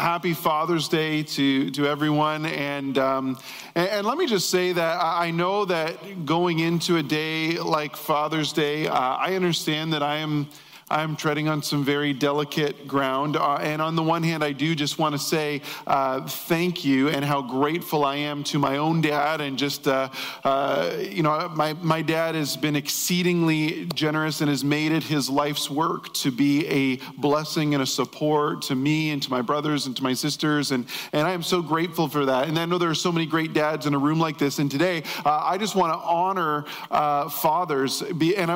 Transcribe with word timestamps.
happy 0.00 0.32
Father's 0.32 0.88
Day 0.88 1.22
to, 1.22 1.70
to 1.72 1.86
everyone. 1.86 2.46
And, 2.46 2.96
um, 2.96 3.38
and, 3.74 3.86
and, 3.90 4.06
let 4.06 4.16
me 4.16 4.26
just 4.26 4.48
say 4.48 4.72
that 4.72 4.98
I 4.98 5.30
know 5.30 5.66
that 5.66 6.24
going 6.24 6.58
into 6.58 6.96
a 6.96 7.02
day 7.02 7.58
like 7.58 7.96
Father's 7.96 8.54
Day, 8.54 8.88
uh, 8.88 8.94
I 8.94 9.34
understand 9.34 9.92
that 9.92 10.02
I 10.02 10.16
am 10.16 10.48
I'm 10.90 11.14
treading 11.14 11.48
on 11.48 11.62
some 11.62 11.84
very 11.84 12.12
delicate 12.12 12.88
ground. 12.88 13.36
Uh, 13.36 13.58
and 13.60 13.80
on 13.80 13.94
the 13.94 14.02
one 14.02 14.24
hand, 14.24 14.42
I 14.42 14.50
do 14.50 14.74
just 14.74 14.98
want 14.98 15.12
to 15.14 15.20
say 15.20 15.62
uh, 15.86 16.26
thank 16.26 16.84
you 16.84 17.08
and 17.10 17.24
how 17.24 17.42
grateful 17.42 18.04
I 18.04 18.16
am 18.16 18.42
to 18.44 18.58
my 18.58 18.78
own 18.78 19.00
dad. 19.00 19.40
And 19.40 19.56
just, 19.56 19.86
uh, 19.86 20.08
uh, 20.42 20.96
you 20.98 21.22
know, 21.22 21.48
my, 21.50 21.74
my 21.74 22.02
dad 22.02 22.34
has 22.34 22.56
been 22.56 22.74
exceedingly 22.74 23.86
generous 23.94 24.40
and 24.40 24.50
has 24.50 24.64
made 24.64 24.90
it 24.90 25.04
his 25.04 25.30
life's 25.30 25.70
work 25.70 26.12
to 26.14 26.32
be 26.32 26.66
a 26.66 26.96
blessing 27.20 27.74
and 27.74 27.84
a 27.84 27.86
support 27.86 28.62
to 28.62 28.74
me 28.74 29.10
and 29.10 29.22
to 29.22 29.30
my 29.30 29.42
brothers 29.42 29.86
and 29.86 29.96
to 29.96 30.02
my 30.02 30.12
sisters. 30.12 30.72
And, 30.72 30.86
and 31.12 31.24
I 31.24 31.30
am 31.30 31.44
so 31.44 31.62
grateful 31.62 32.08
for 32.08 32.26
that. 32.26 32.48
And 32.48 32.58
I 32.58 32.64
know 32.64 32.78
there 32.78 32.90
are 32.90 32.94
so 32.96 33.12
many 33.12 33.26
great 33.26 33.52
dads 33.52 33.86
in 33.86 33.94
a 33.94 33.98
room 33.98 34.18
like 34.18 34.38
this. 34.38 34.58
And 34.58 34.68
today, 34.68 35.04
uh, 35.24 35.40
I 35.44 35.56
just 35.56 35.76
want 35.76 35.92
to 35.92 35.98
honor 36.00 36.64
uh, 36.90 37.28
fathers. 37.28 38.02
Be, 38.02 38.36
and 38.36 38.50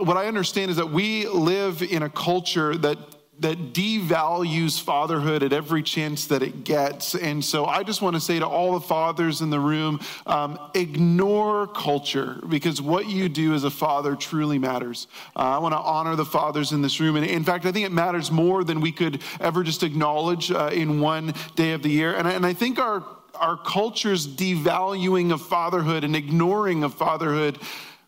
what 0.00 0.18
I 0.18 0.26
understand 0.26 0.70
is 0.70 0.76
that 0.76 0.90
we 0.90 1.26
live 1.26 1.53
live 1.54 1.82
in 1.82 2.02
a 2.02 2.10
culture 2.10 2.76
that 2.76 2.98
that 3.40 3.72
devalues 3.72 4.80
fatherhood 4.80 5.42
at 5.42 5.52
every 5.52 5.82
chance 5.82 6.28
that 6.28 6.40
it 6.40 6.62
gets. 6.62 7.16
And 7.16 7.44
so 7.44 7.66
I 7.66 7.82
just 7.82 8.00
want 8.00 8.14
to 8.14 8.20
say 8.20 8.38
to 8.38 8.46
all 8.46 8.74
the 8.74 8.80
fathers 8.80 9.40
in 9.40 9.50
the 9.50 9.58
room 9.58 9.98
um, 10.24 10.56
ignore 10.74 11.66
culture 11.66 12.40
because 12.48 12.80
what 12.80 13.08
you 13.08 13.28
do 13.28 13.52
as 13.52 13.64
a 13.64 13.70
father 13.70 14.14
truly 14.14 14.56
matters. 14.60 15.08
Uh, 15.34 15.40
I 15.40 15.58
want 15.58 15.72
to 15.72 15.80
honor 15.80 16.14
the 16.14 16.24
fathers 16.24 16.70
in 16.70 16.80
this 16.80 17.00
room. 17.00 17.16
And 17.16 17.26
in 17.26 17.42
fact, 17.42 17.66
I 17.66 17.72
think 17.72 17.84
it 17.84 17.92
matters 17.92 18.30
more 18.30 18.62
than 18.62 18.80
we 18.80 18.92
could 18.92 19.20
ever 19.40 19.64
just 19.64 19.82
acknowledge 19.82 20.52
uh, 20.52 20.70
in 20.72 21.00
one 21.00 21.34
day 21.56 21.72
of 21.72 21.82
the 21.82 21.90
year. 21.90 22.14
And 22.14 22.28
I, 22.28 22.32
and 22.34 22.46
I 22.46 22.52
think 22.52 22.78
our, 22.78 23.04
our 23.34 23.56
culture's 23.56 24.28
devaluing 24.28 25.32
of 25.32 25.42
fatherhood 25.42 26.04
and 26.04 26.14
ignoring 26.14 26.84
of 26.84 26.94
fatherhood 26.94 27.58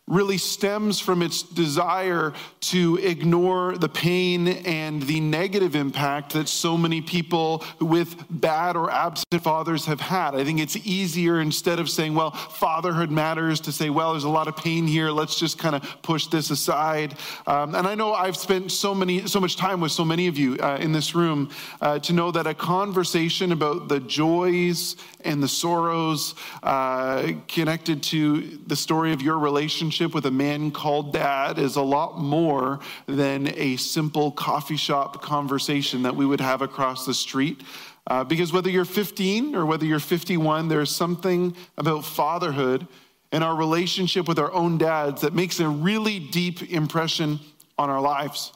really 0.07 0.37
stems 0.37 1.01
from 1.01 1.21
its 1.21 1.43
desire 1.43 2.31
to 2.61 2.97
ignore 3.03 3.77
the 3.77 3.89
pain 3.89 4.47
and 4.47 5.03
the 5.03 5.19
negative 5.19 5.75
impact 5.75 6.31
that 6.31 6.47
so 6.47 6.77
many 6.77 7.01
people 7.01 7.61
with 7.81 8.15
bad 8.29 8.77
or 8.77 8.89
absent 8.89 9.43
fathers 9.43 9.85
have 9.85 9.99
had. 9.99 10.33
I 10.33 10.45
think 10.45 10.61
it's 10.61 10.77
easier 10.77 11.41
instead 11.41 11.77
of 11.79 11.89
saying, 11.89 12.15
well, 12.15 12.31
fatherhood 12.31 13.11
matters, 13.11 13.59
to 13.61 13.73
say, 13.73 13.89
well, 13.89 14.13
there's 14.13 14.23
a 14.23 14.29
lot 14.29 14.47
of 14.47 14.55
pain 14.55 14.87
here. 14.87 15.11
Let's 15.11 15.37
just 15.37 15.59
kind 15.59 15.75
of 15.75 15.83
push 16.03 16.27
this 16.27 16.51
aside. 16.51 17.15
Um, 17.45 17.75
and 17.75 17.85
I 17.85 17.93
know 17.95 18.13
I've 18.13 18.37
spent 18.37 18.71
so 18.71 18.95
many, 18.95 19.27
so 19.27 19.41
much 19.41 19.57
time 19.57 19.81
with 19.81 19.91
so 19.91 20.05
many 20.05 20.27
of 20.27 20.37
you 20.37 20.57
uh, 20.59 20.77
in 20.79 20.93
this 20.93 21.15
room 21.15 21.49
uh, 21.81 21.99
to 21.99 22.13
know 22.13 22.31
that 22.31 22.47
a 22.47 22.53
conversation 22.53 23.51
about 23.51 23.89
the 23.89 23.99
joys 23.99 24.95
and 25.25 25.43
the 25.43 25.47
sorrows 25.49 26.33
uh, 26.63 27.33
connected 27.49 28.01
to 28.03 28.57
the 28.67 28.75
story 28.75 29.11
of 29.11 29.21
your 29.21 29.37
relationship 29.37 29.96
with 30.05 30.25
a 30.25 30.31
man 30.31 30.71
called 30.71 31.13
dad 31.13 31.57
is 31.57 31.75
a 31.75 31.81
lot 31.81 32.19
more 32.19 32.79
than 33.07 33.47
a 33.55 33.75
simple 33.77 34.31
coffee 34.31 34.77
shop 34.77 35.21
conversation 35.21 36.03
that 36.03 36.15
we 36.15 36.25
would 36.25 36.41
have 36.41 36.61
across 36.61 37.05
the 37.05 37.13
street. 37.13 37.61
Uh, 38.07 38.23
because 38.23 38.53
whether 38.53 38.69
you're 38.69 38.85
15 38.85 39.55
or 39.55 39.65
whether 39.65 39.85
you're 39.85 39.99
51, 39.99 40.67
there's 40.67 40.95
something 40.95 41.55
about 41.77 42.05
fatherhood 42.05 42.87
and 43.31 43.43
our 43.43 43.55
relationship 43.55 44.27
with 44.27 44.39
our 44.39 44.51
own 44.53 44.77
dads 44.77 45.21
that 45.21 45.33
makes 45.33 45.59
a 45.59 45.67
really 45.67 46.19
deep 46.19 46.71
impression 46.71 47.39
on 47.77 47.89
our 47.89 47.99
lives. 47.99 48.53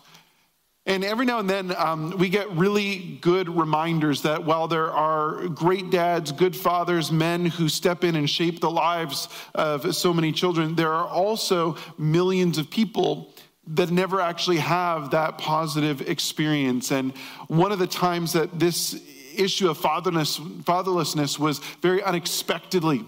And 0.87 1.03
every 1.03 1.27
now 1.27 1.37
and 1.37 1.49
then, 1.49 1.75
um, 1.77 2.17
we 2.17 2.27
get 2.27 2.49
really 2.51 3.19
good 3.21 3.47
reminders 3.47 4.23
that 4.23 4.43
while 4.43 4.67
there 4.67 4.91
are 4.91 5.47
great 5.47 5.91
dads, 5.91 6.31
good 6.31 6.55
fathers, 6.55 7.11
men 7.11 7.45
who 7.45 7.69
step 7.69 8.03
in 8.03 8.15
and 8.15 8.27
shape 8.27 8.59
the 8.59 8.71
lives 8.71 9.29
of 9.53 9.95
so 9.95 10.11
many 10.11 10.31
children, 10.31 10.73
there 10.75 10.91
are 10.91 11.07
also 11.07 11.77
millions 11.99 12.57
of 12.57 12.71
people 12.71 13.31
that 13.67 13.91
never 13.91 14.19
actually 14.19 14.57
have 14.57 15.11
that 15.11 15.37
positive 15.37 16.09
experience. 16.09 16.91
And 16.91 17.15
one 17.47 17.71
of 17.71 17.77
the 17.77 17.85
times 17.85 18.33
that 18.33 18.59
this 18.59 18.99
issue 19.37 19.69
of 19.69 19.77
fatherless, 19.77 20.39
fatherlessness 20.39 21.37
was 21.37 21.59
very 21.81 22.01
unexpectedly 22.03 23.05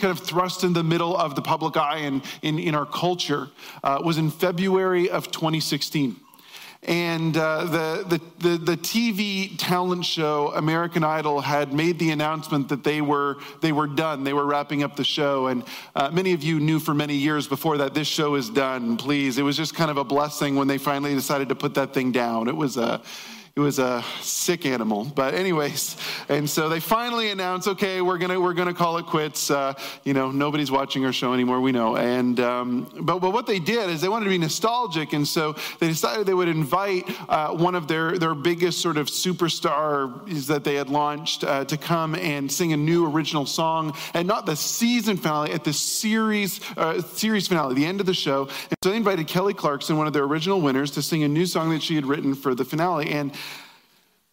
kind 0.00 0.12
of 0.12 0.20
thrust 0.20 0.64
in 0.64 0.72
the 0.72 0.82
middle 0.82 1.16
of 1.16 1.34
the 1.34 1.42
public 1.42 1.76
eye 1.76 1.98
and 1.98 2.22
in, 2.42 2.58
in 2.58 2.74
our 2.74 2.86
culture 2.86 3.48
uh, 3.82 4.00
was 4.02 4.16
in 4.16 4.30
February 4.30 5.10
of 5.10 5.30
2016. 5.30 6.16
And 6.84 7.36
uh, 7.36 7.64
the, 7.64 8.20
the, 8.38 8.56
the, 8.56 8.76
TV 8.76 9.52
talent 9.58 10.04
show 10.04 10.52
American 10.54 11.02
Idol 11.02 11.40
had 11.40 11.72
made 11.72 11.98
the 11.98 12.12
announcement 12.12 12.68
that 12.68 12.84
they 12.84 13.00
were, 13.00 13.38
they 13.60 13.72
were 13.72 13.88
done. 13.88 14.22
They 14.22 14.32
were 14.32 14.46
wrapping 14.46 14.84
up 14.84 14.94
the 14.94 15.02
show. 15.02 15.48
And 15.48 15.64
uh, 15.96 16.10
many 16.12 16.34
of 16.34 16.44
you 16.44 16.60
knew 16.60 16.78
for 16.78 16.94
many 16.94 17.14
years 17.14 17.48
before 17.48 17.78
that 17.78 17.94
this 17.94 18.06
show 18.06 18.36
is 18.36 18.48
done, 18.48 18.96
please. 18.96 19.38
It 19.38 19.42
was 19.42 19.56
just 19.56 19.74
kind 19.74 19.90
of 19.90 19.96
a 19.96 20.04
blessing 20.04 20.54
when 20.54 20.68
they 20.68 20.78
finally 20.78 21.14
decided 21.14 21.48
to 21.48 21.56
put 21.56 21.74
that 21.74 21.92
thing 21.92 22.12
down. 22.12 22.46
It 22.46 22.56
was 22.56 22.76
a 22.76 23.02
it 23.58 23.60
was 23.60 23.80
a 23.80 24.04
sick 24.20 24.64
animal. 24.66 25.04
But 25.04 25.34
anyways, 25.34 25.96
and 26.28 26.48
so 26.48 26.68
they 26.68 26.78
finally 26.78 27.30
announced, 27.30 27.66
okay, 27.66 28.00
we're 28.00 28.18
gonna 28.18 28.40
we're 28.40 28.54
gonna 28.54 28.72
call 28.72 28.98
it 28.98 29.06
quits. 29.06 29.50
Uh, 29.50 29.74
you 30.04 30.14
know, 30.14 30.30
nobody's 30.30 30.70
watching 30.70 31.04
our 31.04 31.12
show 31.12 31.34
anymore. 31.34 31.60
We 31.60 31.72
know. 31.72 31.96
And 31.96 32.38
um, 32.38 32.88
but 33.00 33.18
but 33.18 33.32
what 33.32 33.48
they 33.48 33.58
did 33.58 33.90
is 33.90 34.00
they 34.00 34.08
wanted 34.08 34.26
to 34.26 34.30
be 34.30 34.38
nostalgic, 34.38 35.12
and 35.12 35.26
so 35.26 35.56
they 35.80 35.88
decided 35.88 36.24
they 36.24 36.34
would 36.34 36.46
invite 36.46 37.10
uh, 37.28 37.48
one 37.48 37.74
of 37.74 37.88
their 37.88 38.16
their 38.16 38.36
biggest 38.36 38.80
sort 38.80 38.96
of 38.96 39.08
superstars 39.08 40.46
that 40.46 40.62
they 40.62 40.76
had 40.76 40.88
launched 40.88 41.42
uh, 41.42 41.64
to 41.64 41.76
come 41.76 42.14
and 42.14 42.52
sing 42.52 42.72
a 42.72 42.76
new 42.76 43.10
original 43.10 43.44
song, 43.44 43.92
and 44.14 44.28
not 44.28 44.46
the 44.46 44.54
season 44.54 45.16
finale 45.16 45.50
at 45.50 45.64
the 45.64 45.72
series 45.72 46.60
uh, 46.76 47.02
series 47.02 47.48
finale, 47.48 47.74
the 47.74 47.86
end 47.86 47.98
of 47.98 48.06
the 48.06 48.14
show. 48.14 48.42
And 48.42 48.78
so 48.84 48.90
they 48.90 48.96
invited 48.96 49.26
Kelly 49.26 49.52
Clarkson, 49.52 49.96
one 49.96 50.06
of 50.06 50.12
their 50.12 50.22
original 50.22 50.60
winners, 50.60 50.92
to 50.92 51.02
sing 51.02 51.24
a 51.24 51.28
new 51.28 51.44
song 51.44 51.70
that 51.70 51.82
she 51.82 51.96
had 51.96 52.06
written 52.06 52.36
for 52.36 52.54
the 52.54 52.64
finale, 52.64 53.10
and 53.10 53.32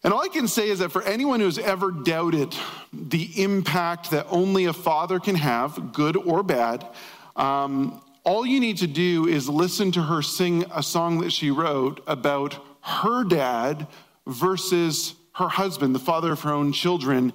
and 0.04 0.12
all 0.12 0.22
I 0.22 0.28
can 0.28 0.46
say 0.46 0.68
is 0.68 0.78
that 0.80 0.90
for 0.92 1.02
anyone 1.02 1.40
who's 1.40 1.58
ever 1.58 1.90
doubted 1.90 2.54
the 2.92 3.42
impact 3.42 4.10
that 4.10 4.26
only 4.30 4.66
a 4.66 4.72
father 4.72 5.18
can 5.18 5.34
have, 5.34 5.92
good 5.92 6.16
or 6.16 6.42
bad, 6.42 6.86
um, 7.34 8.00
all 8.24 8.44
you 8.44 8.60
need 8.60 8.76
to 8.78 8.86
do 8.86 9.26
is 9.26 9.48
listen 9.48 9.92
to 9.92 10.02
her 10.02 10.22
sing 10.22 10.64
a 10.74 10.82
song 10.82 11.20
that 11.20 11.32
she 11.32 11.50
wrote 11.50 12.02
about 12.06 12.58
her 12.80 13.24
dad 13.24 13.86
versus 14.26 15.14
her 15.34 15.48
husband, 15.48 15.94
the 15.94 16.00
father 16.00 16.32
of 16.32 16.40
her 16.40 16.52
own 16.52 16.72
children. 16.72 17.32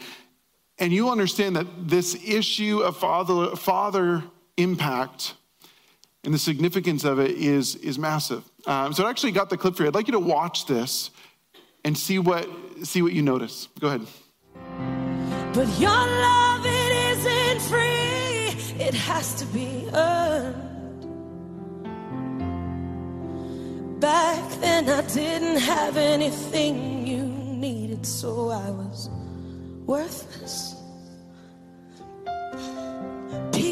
And 0.80 0.92
you'll 0.92 1.12
understand 1.12 1.56
that 1.56 1.68
this 1.88 2.16
issue 2.26 2.80
of 2.80 2.98
father, 2.98 3.56
father 3.56 4.24
impact 4.58 5.36
and 6.24 6.34
the 6.34 6.40
significance 6.40 7.04
of 7.04 7.20
it 7.20 7.32
is, 7.32 7.76
is 7.76 7.98
massive. 7.98 8.44
Um, 8.66 8.94
so 8.94 9.06
I 9.06 9.10
actually 9.10 9.32
got 9.32 9.50
the 9.50 9.58
clip 9.58 9.76
for 9.76 9.84
you. 9.84 9.90
I'd 9.90 9.96
like 9.96 10.08
you 10.08 10.14
to 10.14 10.20
watch 10.20 10.66
this 10.66 11.12
and 11.84 11.98
see 11.98 12.20
what 12.20 12.48
see 12.84 13.02
what 13.02 13.14
you 13.14 13.22
notice. 13.22 13.68
Go 13.80 13.88
ahead. 13.88 14.08
But 15.54 15.68
your 15.80 15.90
love 15.90 16.66
it 16.66 16.92
isn't 17.12 17.62
free. 17.70 18.86
It 18.86 18.94
has 18.94 19.36
to 19.36 19.46
be 19.48 19.88
earned. 19.94 20.70
Back 24.00 24.60
then 24.62 24.90
I 24.90 25.02
didn't 25.02 25.58
have 25.58 25.98
anything 25.98 27.06
you 27.06 27.24
needed, 27.26 28.06
so 28.06 28.50
I 28.50 28.72
was 28.72 29.10
worthless. 29.86 30.81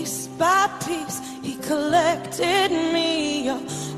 Piece 0.09 0.28
by 0.40 0.68
piece, 0.88 1.20
he 1.44 1.56
collected 1.58 2.72
me 2.72 3.47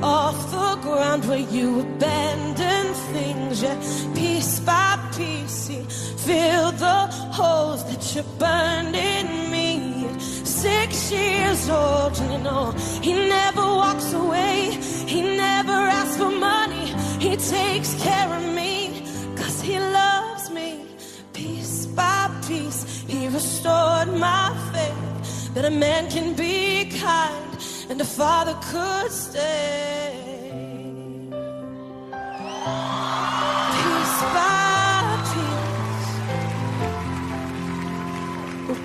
off 0.03 0.37
the 0.51 0.75
ground 0.81 1.23
where 1.23 1.39
you 1.39 1.79
abandoned 1.79 2.95
things. 3.13 3.63
Yeah, 3.63 3.79
piece 4.13 4.59
by 4.59 4.99
piece, 5.15 5.67
he 5.69 5.81
filled 6.27 6.75
the 6.79 7.07
holes 7.39 7.85
that 7.85 8.03
you 8.13 8.23
burned 8.37 8.93
in 8.93 9.51
me. 9.51 10.05
Six 10.43 11.13
years 11.13 11.69
old, 11.69 12.19
and 12.19 12.33
you 12.33 12.39
know, 12.39 12.71
he 13.01 13.13
never 13.13 13.61
walks 13.61 14.11
away. 14.11 14.71
He 15.07 15.21
never 15.21 15.71
asks 15.71 16.17
for 16.17 16.29
money. 16.29 16.87
He 17.25 17.37
takes 17.37 17.93
care 18.03 18.33
of 18.33 18.53
me, 18.53 19.05
cause 19.37 19.61
he 19.61 19.79
loves 19.79 20.51
me. 20.51 20.87
Piece 21.31 21.85
by 21.85 22.29
piece, 22.45 23.05
he 23.07 23.29
restored 23.29 24.09
my 24.09 24.70
that 25.53 25.65
a 25.65 25.69
man 25.69 26.09
can 26.09 26.33
be 26.33 26.85
kind 26.99 27.57
and 27.89 27.99
a 27.99 28.05
father 28.05 28.55
could 28.71 29.11
stay. 29.11 30.13
Piece 33.75 34.21
by 34.35 35.01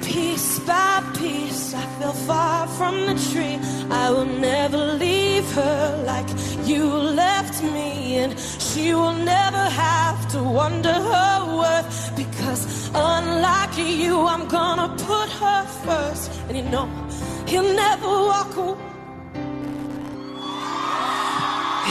piece, 0.00 0.06
piece 0.06 0.58
by 0.60 1.02
piece, 1.16 1.74
I 1.74 1.86
fell 1.98 2.12
far 2.12 2.66
from 2.66 3.06
the 3.06 3.14
tree. 3.30 3.58
I 3.90 4.10
will 4.10 4.26
never 4.26 4.76
leave 4.76 5.48
her 5.52 6.02
like 6.04 6.28
you 6.66 6.84
left 6.84 7.62
me, 7.62 8.16
and 8.16 8.38
she 8.38 8.94
will 8.94 9.14
never 9.14 9.64
have 9.86 10.28
to 10.32 10.42
wonder 10.42 10.92
her 10.92 11.56
worth. 11.56 12.12
Because 12.16 12.90
unlike 12.94 13.76
you, 13.78 14.26
I'm 14.26 14.48
gonna 14.48 14.88
put 14.96 15.28
her 15.42 15.64
first. 15.86 16.30
And 16.48 16.56
you 16.56 16.64
know, 16.64 16.88
he'll 17.46 17.74
never 17.86 18.06
walk 18.06 18.56
away. 18.56 18.80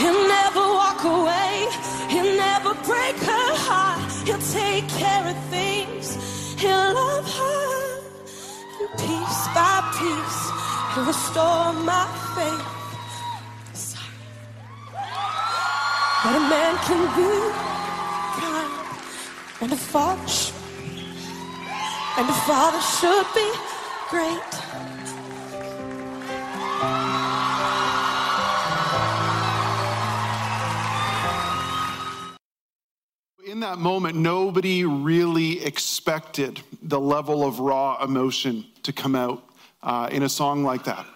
He'll 0.00 0.28
never 0.28 0.64
walk 0.80 1.02
away. 1.04 1.68
He'll 2.10 2.36
never 2.36 2.74
break 2.90 3.16
her 3.32 3.48
heart. 3.68 4.12
He'll 4.26 4.46
take 4.62 4.86
care 4.88 5.26
of 5.26 5.36
things. 5.48 6.06
He'll 6.60 6.94
love 6.94 7.26
her. 7.40 8.00
And 8.80 8.90
piece 8.98 9.42
by 9.56 9.76
piece, 9.98 10.42
he'll 10.92 11.06
restore 11.06 11.72
my 11.90 12.06
faith. 12.34 12.85
But 16.24 16.36
a 16.36 16.40
man 16.40 16.76
can 16.78 17.02
be 17.16 17.32
kind. 18.40 18.72
And 19.60 19.72
a 19.72 19.76
father 19.76 20.56
and 22.18 22.28
a 22.30 22.32
father 22.32 22.80
should 22.80 23.26
be 23.34 23.52
great. 24.08 24.40
In 33.46 33.60
that 33.60 33.78
moment, 33.78 34.16
nobody 34.16 34.84
really 34.84 35.62
expected 35.64 36.60
the 36.82 36.98
level 36.98 37.44
of 37.44 37.60
raw 37.60 38.02
emotion 38.02 38.64
to 38.82 38.92
come 38.92 39.14
out 39.14 39.44
uh, 39.82 40.08
in 40.10 40.22
a 40.22 40.28
song 40.28 40.64
like 40.64 40.84
that. 40.84 41.06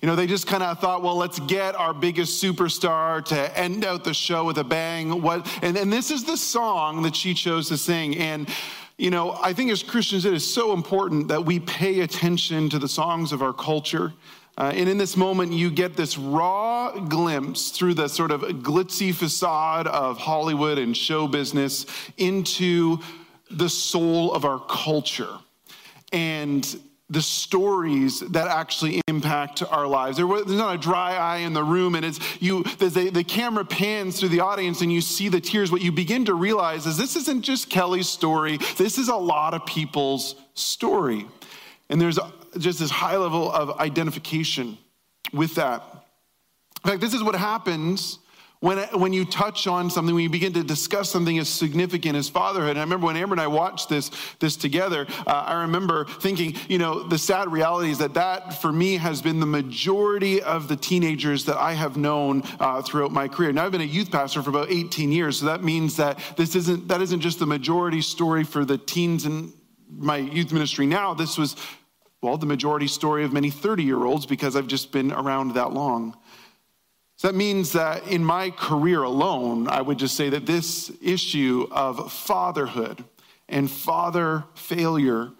You 0.00 0.06
know, 0.06 0.16
they 0.16 0.26
just 0.26 0.46
kind 0.46 0.62
of 0.62 0.78
thought, 0.78 1.02
well, 1.02 1.16
let's 1.16 1.38
get 1.40 1.74
our 1.74 1.92
biggest 1.92 2.42
superstar 2.42 3.24
to 3.26 3.58
end 3.58 3.84
out 3.84 4.04
the 4.04 4.14
show 4.14 4.44
with 4.44 4.58
a 4.58 4.64
bang. 4.64 5.20
What? 5.22 5.46
And, 5.62 5.76
and 5.76 5.92
this 5.92 6.10
is 6.10 6.24
the 6.24 6.36
song 6.36 7.02
that 7.02 7.14
she 7.14 7.34
chose 7.34 7.68
to 7.68 7.76
sing. 7.76 8.16
And, 8.16 8.48
you 8.98 9.10
know, 9.10 9.38
I 9.42 9.52
think 9.52 9.70
as 9.70 9.82
Christians, 9.82 10.24
it 10.24 10.32
is 10.32 10.48
so 10.48 10.72
important 10.72 11.28
that 11.28 11.44
we 11.44 11.60
pay 11.60 12.00
attention 12.00 12.68
to 12.70 12.78
the 12.78 12.88
songs 12.88 13.32
of 13.32 13.42
our 13.42 13.52
culture. 13.52 14.12
Uh, 14.58 14.72
and 14.74 14.88
in 14.88 14.98
this 14.98 15.16
moment, 15.16 15.52
you 15.52 15.70
get 15.70 15.96
this 15.96 16.18
raw 16.18 16.92
glimpse 16.92 17.70
through 17.70 17.94
the 17.94 18.08
sort 18.08 18.30
of 18.30 18.42
glitzy 18.42 19.14
facade 19.14 19.86
of 19.86 20.18
Hollywood 20.18 20.78
and 20.78 20.96
show 20.96 21.26
business 21.26 21.86
into 22.18 22.98
the 23.50 23.68
soul 23.68 24.32
of 24.32 24.44
our 24.44 24.60
culture. 24.68 25.38
And 26.12 26.78
the 27.10 27.20
stories 27.20 28.20
that 28.20 28.46
actually 28.46 29.00
impact 29.08 29.64
our 29.64 29.86
lives. 29.86 30.16
There 30.16 30.28
was, 30.28 30.44
there's 30.44 30.58
not 30.58 30.76
a 30.76 30.78
dry 30.78 31.16
eye 31.16 31.38
in 31.38 31.52
the 31.52 31.64
room, 31.64 31.96
and 31.96 32.06
it's 32.06 32.20
you. 32.40 32.64
A, 32.80 33.10
the 33.10 33.24
camera 33.24 33.64
pans 33.64 34.20
through 34.20 34.28
the 34.28 34.40
audience, 34.40 34.80
and 34.80 34.92
you 34.92 35.00
see 35.00 35.28
the 35.28 35.40
tears. 35.40 35.72
What 35.72 35.82
you 35.82 35.90
begin 35.90 36.24
to 36.26 36.34
realize 36.34 36.86
is 36.86 36.96
this 36.96 37.16
isn't 37.16 37.42
just 37.42 37.68
Kelly's 37.68 38.08
story. 38.08 38.58
This 38.76 38.96
is 38.96 39.08
a 39.08 39.16
lot 39.16 39.54
of 39.54 39.66
people's 39.66 40.36
story, 40.54 41.26
and 41.88 42.00
there's 42.00 42.18
just 42.58 42.78
this 42.78 42.90
high 42.90 43.16
level 43.16 43.50
of 43.50 43.78
identification 43.80 44.78
with 45.32 45.56
that. 45.56 45.82
In 46.84 46.90
fact, 46.92 47.00
this 47.00 47.12
is 47.12 47.22
what 47.22 47.34
happens 47.34 48.20
when, 48.60 48.78
when 48.98 49.14
you 49.14 49.24
touch 49.24 49.66
on 49.66 49.88
something, 49.88 50.14
when 50.14 50.22
you 50.22 50.30
begin 50.30 50.52
to 50.52 50.62
discuss 50.62 51.10
something 51.10 51.38
as 51.38 51.48
significant 51.48 52.14
as 52.14 52.28
fatherhood. 52.28 52.70
And 52.70 52.78
I 52.78 52.82
remember 52.82 53.06
when 53.06 53.16
Amber 53.16 53.32
and 53.32 53.40
I 53.40 53.46
watched 53.46 53.88
this, 53.88 54.10
this 54.38 54.54
together, 54.54 55.06
uh, 55.26 55.30
I 55.30 55.62
remember 55.62 56.04
thinking, 56.04 56.54
you 56.68 56.76
know, 56.76 57.02
the 57.02 57.16
sad 57.16 57.50
reality 57.50 57.90
is 57.90 57.98
that 57.98 58.14
that 58.14 58.60
for 58.60 58.70
me 58.70 58.98
has 58.98 59.22
been 59.22 59.40
the 59.40 59.46
majority 59.46 60.42
of 60.42 60.68
the 60.68 60.76
teenagers 60.76 61.46
that 61.46 61.56
I 61.56 61.72
have 61.72 61.96
known 61.96 62.42
uh, 62.60 62.82
throughout 62.82 63.12
my 63.12 63.28
career. 63.28 63.50
Now 63.50 63.64
I've 63.64 63.72
been 63.72 63.80
a 63.80 63.84
youth 63.84 64.10
pastor 64.10 64.42
for 64.42 64.50
about 64.50 64.70
18 64.70 65.10
years, 65.10 65.38
so 65.38 65.46
that 65.46 65.64
means 65.64 65.96
that 65.96 66.18
this 66.36 66.54
isn't, 66.54 66.88
that 66.88 67.00
isn't 67.00 67.20
just 67.20 67.38
the 67.38 67.46
majority 67.46 68.02
story 68.02 68.44
for 68.44 68.66
the 68.66 68.76
teens 68.76 69.24
in 69.24 69.54
my 69.88 70.18
youth 70.18 70.52
ministry 70.52 70.86
now. 70.86 71.14
This 71.14 71.38
was, 71.38 71.56
well, 72.20 72.36
the 72.36 72.46
majority 72.46 72.88
story 72.88 73.24
of 73.24 73.32
many 73.32 73.50
30 73.50 73.84
year 73.84 74.04
olds 74.04 74.26
because 74.26 74.54
I've 74.54 74.68
just 74.68 74.92
been 74.92 75.12
around 75.12 75.54
that 75.54 75.72
long. 75.72 76.14
So 77.20 77.28
that 77.28 77.34
means 77.34 77.72
that 77.72 78.06
in 78.06 78.24
my 78.24 78.48
career 78.48 79.02
alone, 79.02 79.68
I 79.68 79.82
would 79.82 79.98
just 79.98 80.16
say 80.16 80.30
that 80.30 80.46
this 80.46 80.90
issue 81.02 81.68
of 81.70 82.10
fatherhood 82.10 83.04
and 83.46 83.70
father 83.70 84.44
failure 84.54 85.30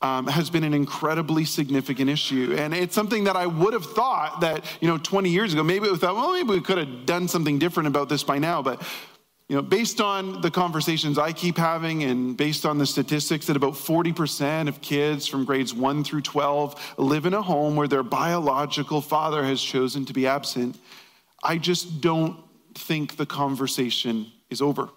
um, 0.00 0.28
has 0.28 0.50
been 0.50 0.62
an 0.62 0.72
incredibly 0.72 1.44
significant 1.44 2.08
issue. 2.08 2.54
And 2.56 2.72
it's 2.72 2.94
something 2.94 3.24
that 3.24 3.34
I 3.34 3.44
would 3.44 3.72
have 3.72 3.86
thought 3.86 4.42
that, 4.42 4.64
you 4.80 4.86
know, 4.86 4.98
20 4.98 5.28
years 5.28 5.52
ago, 5.52 5.64
maybe 5.64 5.90
we 5.90 5.96
thought, 5.96 6.14
well, 6.14 6.32
maybe 6.32 6.50
we 6.50 6.60
could 6.60 6.78
have 6.78 7.06
done 7.06 7.26
something 7.26 7.58
different 7.58 7.88
about 7.88 8.08
this 8.08 8.22
by 8.22 8.38
now. 8.38 8.62
But, 8.62 8.80
you 9.48 9.56
know, 9.56 9.62
based 9.62 10.00
on 10.00 10.42
the 10.42 10.50
conversations 10.52 11.18
I 11.18 11.32
keep 11.32 11.56
having 11.56 12.04
and 12.04 12.36
based 12.36 12.64
on 12.64 12.78
the 12.78 12.86
statistics 12.86 13.46
that 13.46 13.56
about 13.56 13.72
40% 13.72 14.68
of 14.68 14.80
kids 14.80 15.26
from 15.26 15.44
grades 15.44 15.74
1 15.74 16.04
through 16.04 16.22
12 16.22 16.94
live 16.98 17.26
in 17.26 17.34
a 17.34 17.42
home 17.42 17.74
where 17.74 17.88
their 17.88 18.04
biological 18.04 19.00
father 19.00 19.42
has 19.42 19.60
chosen 19.60 20.04
to 20.04 20.12
be 20.12 20.28
absent, 20.28 20.78
I 21.46 21.58
just 21.58 22.00
don't 22.00 22.36
think 22.74 23.16
the 23.16 23.26
conversation 23.26 24.32
is 24.50 24.60
over. 24.60 24.88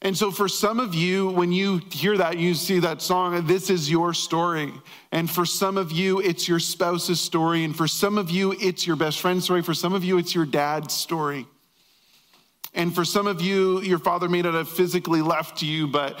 And 0.00 0.16
so, 0.16 0.30
for 0.30 0.48
some 0.48 0.78
of 0.78 0.94
you, 0.94 1.28
when 1.30 1.50
you 1.50 1.80
hear 1.90 2.16
that, 2.16 2.38
you 2.38 2.54
see 2.54 2.78
that 2.78 3.02
song, 3.02 3.46
this 3.46 3.68
is 3.68 3.90
your 3.90 4.14
story. 4.14 4.72
And 5.10 5.28
for 5.28 5.44
some 5.44 5.76
of 5.76 5.90
you, 5.90 6.20
it's 6.20 6.46
your 6.48 6.60
spouse's 6.60 7.20
story. 7.20 7.64
And 7.64 7.76
for 7.76 7.88
some 7.88 8.16
of 8.16 8.30
you, 8.30 8.52
it's 8.52 8.86
your 8.86 8.94
best 8.94 9.20
friend's 9.20 9.44
story. 9.44 9.60
For 9.60 9.74
some 9.74 9.92
of 9.92 10.04
you, 10.04 10.16
it's 10.16 10.34
your 10.34 10.46
dad's 10.46 10.94
story. 10.94 11.46
And 12.74 12.94
for 12.94 13.04
some 13.04 13.26
of 13.26 13.40
you, 13.40 13.80
your 13.80 13.98
father 13.98 14.28
may 14.28 14.40
not 14.40 14.54
have 14.54 14.68
physically 14.68 15.20
left 15.20 15.62
you, 15.62 15.88
but 15.88 16.20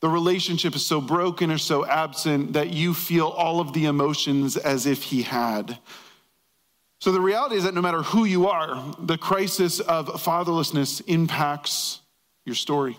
the 0.00 0.10
relationship 0.10 0.76
is 0.76 0.84
so 0.84 1.00
broken 1.00 1.50
or 1.50 1.58
so 1.58 1.86
absent 1.86 2.52
that 2.52 2.70
you 2.70 2.92
feel 2.92 3.28
all 3.28 3.60
of 3.60 3.72
the 3.72 3.86
emotions 3.86 4.58
as 4.58 4.84
if 4.84 5.02
he 5.02 5.22
had. 5.22 5.78
So 6.98 7.12
the 7.12 7.20
reality 7.20 7.56
is 7.56 7.64
that 7.64 7.74
no 7.74 7.82
matter 7.82 8.02
who 8.02 8.24
you 8.24 8.48
are, 8.48 8.82
the 8.98 9.18
crisis 9.18 9.80
of 9.80 10.08
fatherlessness 10.22 11.02
impacts 11.06 12.00
your 12.44 12.54
story. 12.54 12.96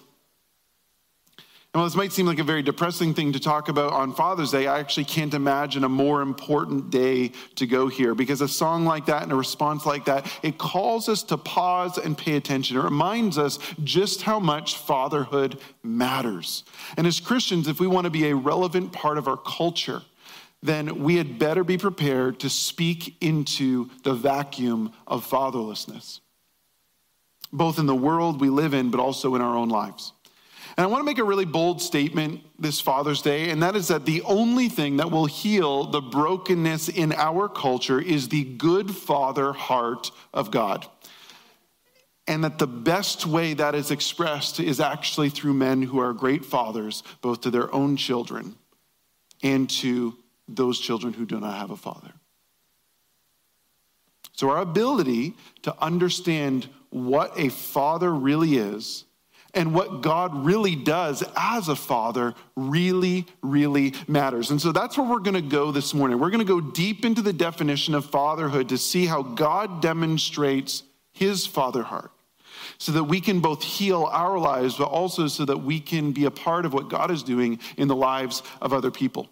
And 1.74 1.82
while 1.82 1.90
this 1.90 1.96
might 1.96 2.14
seem 2.14 2.26
like 2.26 2.40
a 2.40 2.44
very 2.44 2.64
depressing 2.64 3.14
thing 3.14 3.34
to 3.34 3.40
talk 3.40 3.70
about 3.70 3.94
on 3.94 4.14
Father's 4.14 4.52
Day, 4.52 4.68
I 4.68 4.80
actually 4.80 5.04
can't 5.06 5.34
imagine 5.34 5.84
a 5.84 5.90
more 5.90 6.22
important 6.22 6.90
day 6.90 7.34
to 7.56 7.68
go 7.68 7.88
here 7.88 8.16
because 8.16 8.42
a 8.42 8.48
song 8.48 8.86
like 8.86 9.06
that 9.08 9.24
and 9.24 9.32
a 9.32 9.36
response 9.36 9.86
like 9.86 10.06
that, 10.06 10.26
it 10.42 10.58
calls 10.58 11.10
us 11.10 11.24
to 11.24 11.38
pause 11.38 11.98
and 11.98 12.18
pay 12.18 12.36
attention. 12.36 12.78
It 12.78 12.84
reminds 12.84 13.38
us 13.38 13.60
just 13.84 14.22
how 14.22 14.40
much 14.40 14.78
fatherhood 14.78 15.60
matters. 15.84 16.64
And 16.98 17.06
as 17.06 17.20
Christians, 17.20 17.68
if 17.68 17.80
we 17.80 17.88
want 17.88 18.06
to 18.06 18.12
be 18.12 18.30
a 18.30 18.36
relevant 18.36 18.94
part 18.94 19.18
of 19.18 19.28
our 19.28 19.38
culture, 19.38 20.02
then 20.62 21.04
we 21.04 21.16
had 21.16 21.40
better 21.40 21.64
be 21.64 21.78
prepared 21.78 22.40
to 22.40 22.50
speak 22.50 23.16
into 23.22 23.90
the 24.04 24.14
vacuum 24.14 24.92
of 25.06 25.28
fatherlessness, 25.28 26.20
both 27.54 27.80
in 27.80 27.86
the 27.86 27.96
world 27.96 28.42
we 28.42 28.50
live 28.50 28.74
in, 28.74 28.90
but 28.90 29.00
also 29.00 29.36
in 29.36 29.42
our 29.42 29.56
own 29.56 29.70
lives. 29.70 30.14
And 30.76 30.84
I 30.84 30.88
want 30.88 31.02
to 31.02 31.06
make 31.06 31.18
a 31.18 31.24
really 31.24 31.46
bold 31.46 31.82
statement 31.82 32.42
this 32.60 32.80
Father's 32.80 33.22
Day, 33.22 33.50
and 33.50 33.64
that 33.64 33.76
is 33.76 33.88
that 33.88 34.06
the 34.06 34.22
only 34.24 34.70
thing 34.70 34.98
that 34.98 35.10
will 35.10 35.26
heal 35.26 35.86
the 35.86 36.02
brokenness 36.02 36.90
in 36.90 37.14
our 37.14 37.48
culture 37.48 38.00
is 38.00 38.30
the 38.30 38.44
good 38.44 38.92
father 38.92 39.54
heart 39.54 40.12
of 40.34 40.52
God. 40.52 40.86
And 42.28 42.44
that 42.44 42.60
the 42.60 42.68
best 42.68 43.26
way 43.26 43.54
that 43.54 43.74
is 43.74 43.90
expressed 43.90 44.60
is 44.60 44.80
actually 44.80 45.30
through 45.30 45.54
men 45.54 45.82
who 45.82 46.00
are 46.00 46.14
great 46.14 46.44
fathers, 46.44 47.02
both 47.22 47.42
to 47.42 47.50
their 47.50 47.74
own 47.74 47.96
children 47.96 48.56
and 49.42 49.70
to 49.70 50.16
those 50.48 50.80
children 50.80 51.14
who 51.14 51.26
do 51.26 51.40
not 51.40 51.58
have 51.58 51.72
a 51.72 51.78
father. 51.78 52.14
So, 54.34 54.50
our 54.50 54.62
ability 54.62 55.34
to 55.64 55.76
understand 55.82 56.68
what 56.90 57.38
a 57.38 57.50
father 57.50 58.14
really 58.14 58.58
is 58.58 59.06
and 59.54 59.74
what 59.74 60.02
God 60.02 60.46
really 60.46 60.76
does 60.76 61.24
as 61.36 61.68
a 61.68 61.76
father 61.76 62.36
really, 62.56 63.26
really 63.42 63.96
matters. 64.08 64.52
And 64.52 64.62
so 64.62 64.72
that's 64.72 64.98
where 64.98 65.08
we're 65.08 65.20
going 65.20 65.34
to 65.34 65.42
go 65.42 65.72
this 65.72 65.94
morning. 65.94 66.20
We're 66.20 66.30
going 66.30 66.46
to 66.46 66.54
go 66.54 66.62
deep 66.62 67.04
into 67.04 67.24
the 67.24 67.34
definition 67.34 67.96
of 67.96 68.06
fatherhood 68.06 68.70
to 68.70 68.78
see 68.78 69.08
how 69.08 69.24
God 69.24 69.82
demonstrates 69.82 70.84
his 71.12 71.48
father 71.48 71.82
heart 71.82 72.12
so 72.78 72.92
that 72.92 73.06
we 73.06 73.20
can 73.20 73.40
both 73.40 73.64
heal 73.64 74.04
our 74.04 74.38
lives, 74.38 74.76
but 74.76 74.86
also 74.86 75.28
so 75.28 75.46
that 75.46 75.58
we 75.58 75.80
can 75.80 76.12
be 76.12 76.26
a 76.26 76.32
part 76.32 76.66
of 76.66 76.74
what 76.74 76.90
God 76.90 77.10
is 77.10 77.24
doing 77.24 77.60
in 77.78 77.88
the 77.88 77.96
lives 77.96 78.44
of 78.62 78.74
other 78.74 78.92
people. 78.92 79.28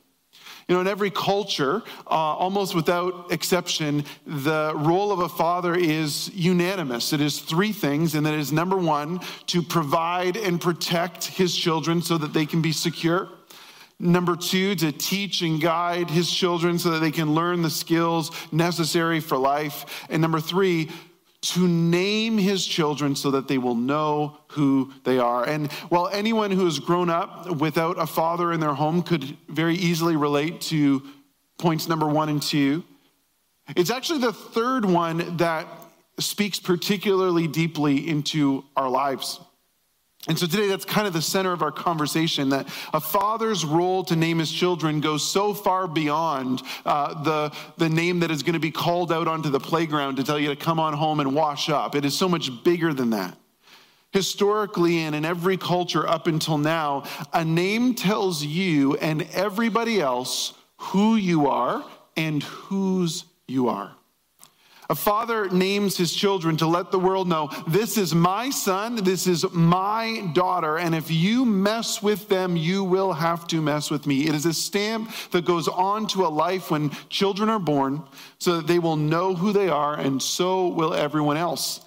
You 0.67 0.73
know, 0.73 0.81
in 0.81 0.87
every 0.87 1.11
culture, 1.11 1.83
uh, 2.07 2.09
almost 2.09 2.73
without 2.73 3.31
exception, 3.31 4.03
the 4.25 4.73
role 4.75 5.11
of 5.11 5.19
a 5.19 5.29
father 5.29 5.75
is 5.75 6.31
unanimous. 6.33 7.13
It 7.13 7.21
is 7.21 7.39
three 7.39 7.71
things, 7.71 8.15
and 8.15 8.25
that 8.25 8.33
is 8.33 8.51
number 8.51 8.75
one, 8.75 9.19
to 9.47 9.61
provide 9.61 10.37
and 10.37 10.59
protect 10.59 11.25
his 11.25 11.55
children 11.55 12.01
so 12.01 12.17
that 12.17 12.33
they 12.33 12.47
can 12.47 12.63
be 12.63 12.71
secure. 12.71 13.29
Number 13.99 14.35
two, 14.35 14.73
to 14.75 14.91
teach 14.91 15.43
and 15.43 15.61
guide 15.61 16.09
his 16.09 16.29
children 16.29 16.79
so 16.79 16.89
that 16.89 16.99
they 16.99 17.11
can 17.11 17.35
learn 17.35 17.61
the 17.61 17.69
skills 17.69 18.31
necessary 18.51 19.19
for 19.19 19.37
life. 19.37 20.05
And 20.09 20.19
number 20.19 20.39
three, 20.39 20.89
to 21.45 21.67
name 21.67 22.37
his 22.37 22.65
children 22.65 23.15
so 23.15 23.31
that 23.31 23.47
they 23.47 23.57
will 23.57 23.75
know 23.75 24.37
who 24.49 24.91
they 25.03 25.19
are. 25.19 25.47
And 25.47 25.71
while 25.89 26.07
anyone 26.07 26.49
who 26.49 26.65
has 26.65 26.79
grown 26.79 27.09
up 27.09 27.51
without 27.57 27.99
a 27.99 28.07
father 28.07 28.51
in 28.51 28.59
their 28.59 28.73
home 28.73 29.03
could 29.03 29.37
very 29.47 29.75
easily 29.75 30.15
relate 30.15 30.59
to 30.61 31.03
points 31.59 31.87
number 31.87 32.07
one 32.07 32.29
and 32.29 32.41
two, 32.41 32.83
it's 33.75 33.91
actually 33.91 34.19
the 34.19 34.33
third 34.33 34.85
one 34.85 35.37
that 35.37 35.67
speaks 36.19 36.59
particularly 36.59 37.47
deeply 37.47 38.07
into 38.07 38.63
our 38.75 38.89
lives. 38.89 39.39
And 40.27 40.39
so 40.39 40.47
today, 40.47 40.67
that's 40.67 40.85
kind 40.85 41.05
of 41.05 41.13
the 41.13 41.21
center 41.21 41.53
of 41.53 41.61
our 41.61 41.71
conversation 41.71 42.49
that 42.49 42.67
a 42.93 42.99
father's 42.99 43.63
role 43.63 44.03
to 44.05 44.15
name 44.15 44.39
his 44.39 44.51
children 44.51 44.99
goes 44.99 45.27
so 45.27 45.53
far 45.53 45.87
beyond 45.87 46.63
uh, 46.83 47.21
the, 47.23 47.55
the 47.77 47.89
name 47.89 48.21
that 48.21 48.31
is 48.31 48.41
going 48.41 48.53
to 48.53 48.59
be 48.59 48.71
called 48.71 49.11
out 49.11 49.27
onto 49.27 49.49
the 49.49 49.59
playground 49.59 50.15
to 50.15 50.23
tell 50.23 50.39
you 50.39 50.49
to 50.49 50.55
come 50.55 50.79
on 50.79 50.93
home 50.93 51.19
and 51.19 51.35
wash 51.35 51.69
up. 51.69 51.93
It 51.93 52.05
is 52.05 52.17
so 52.17 52.27
much 52.27 52.49
bigger 52.63 52.91
than 52.91 53.11
that. 53.11 53.37
Historically, 54.13 54.99
and 54.99 55.13
in 55.13 55.25
every 55.25 55.57
culture 55.57 56.07
up 56.07 56.25
until 56.25 56.57
now, 56.57 57.03
a 57.31 57.45
name 57.45 57.93
tells 57.93 58.43
you 58.43 58.95
and 58.95 59.27
everybody 59.33 60.01
else 60.01 60.53
who 60.77 61.17
you 61.17 61.47
are 61.47 61.83
and 62.17 62.41
whose 62.41 63.25
you 63.47 63.67
are. 63.69 63.91
A 64.89 64.95
father 64.95 65.49
names 65.49 65.97
his 65.97 66.13
children 66.13 66.57
to 66.57 66.67
let 66.67 66.91
the 66.91 66.99
world 66.99 67.27
know 67.27 67.49
this 67.67 67.97
is 67.97 68.13
my 68.13 68.49
son, 68.49 68.95
this 68.97 69.25
is 69.25 69.45
my 69.51 70.29
daughter, 70.33 70.77
and 70.77 70.93
if 70.93 71.09
you 71.09 71.45
mess 71.45 72.03
with 72.03 72.27
them, 72.27 72.55
you 72.55 72.83
will 72.83 73.13
have 73.13 73.47
to 73.47 73.61
mess 73.61 73.89
with 73.89 74.05
me. 74.05 74.27
It 74.27 74.35
is 74.35 74.45
a 74.45 74.53
stamp 74.53 75.11
that 75.31 75.45
goes 75.45 75.67
on 75.67 76.07
to 76.07 76.25
a 76.25 76.27
life 76.27 76.71
when 76.71 76.91
children 77.09 77.49
are 77.49 77.59
born 77.59 78.03
so 78.37 78.57
that 78.57 78.67
they 78.67 78.79
will 78.79 78.95
know 78.95 79.33
who 79.33 79.51
they 79.51 79.69
are, 79.69 79.95
and 79.95 80.21
so 80.21 80.67
will 80.67 80.93
everyone 80.93 81.37
else. 81.37 81.84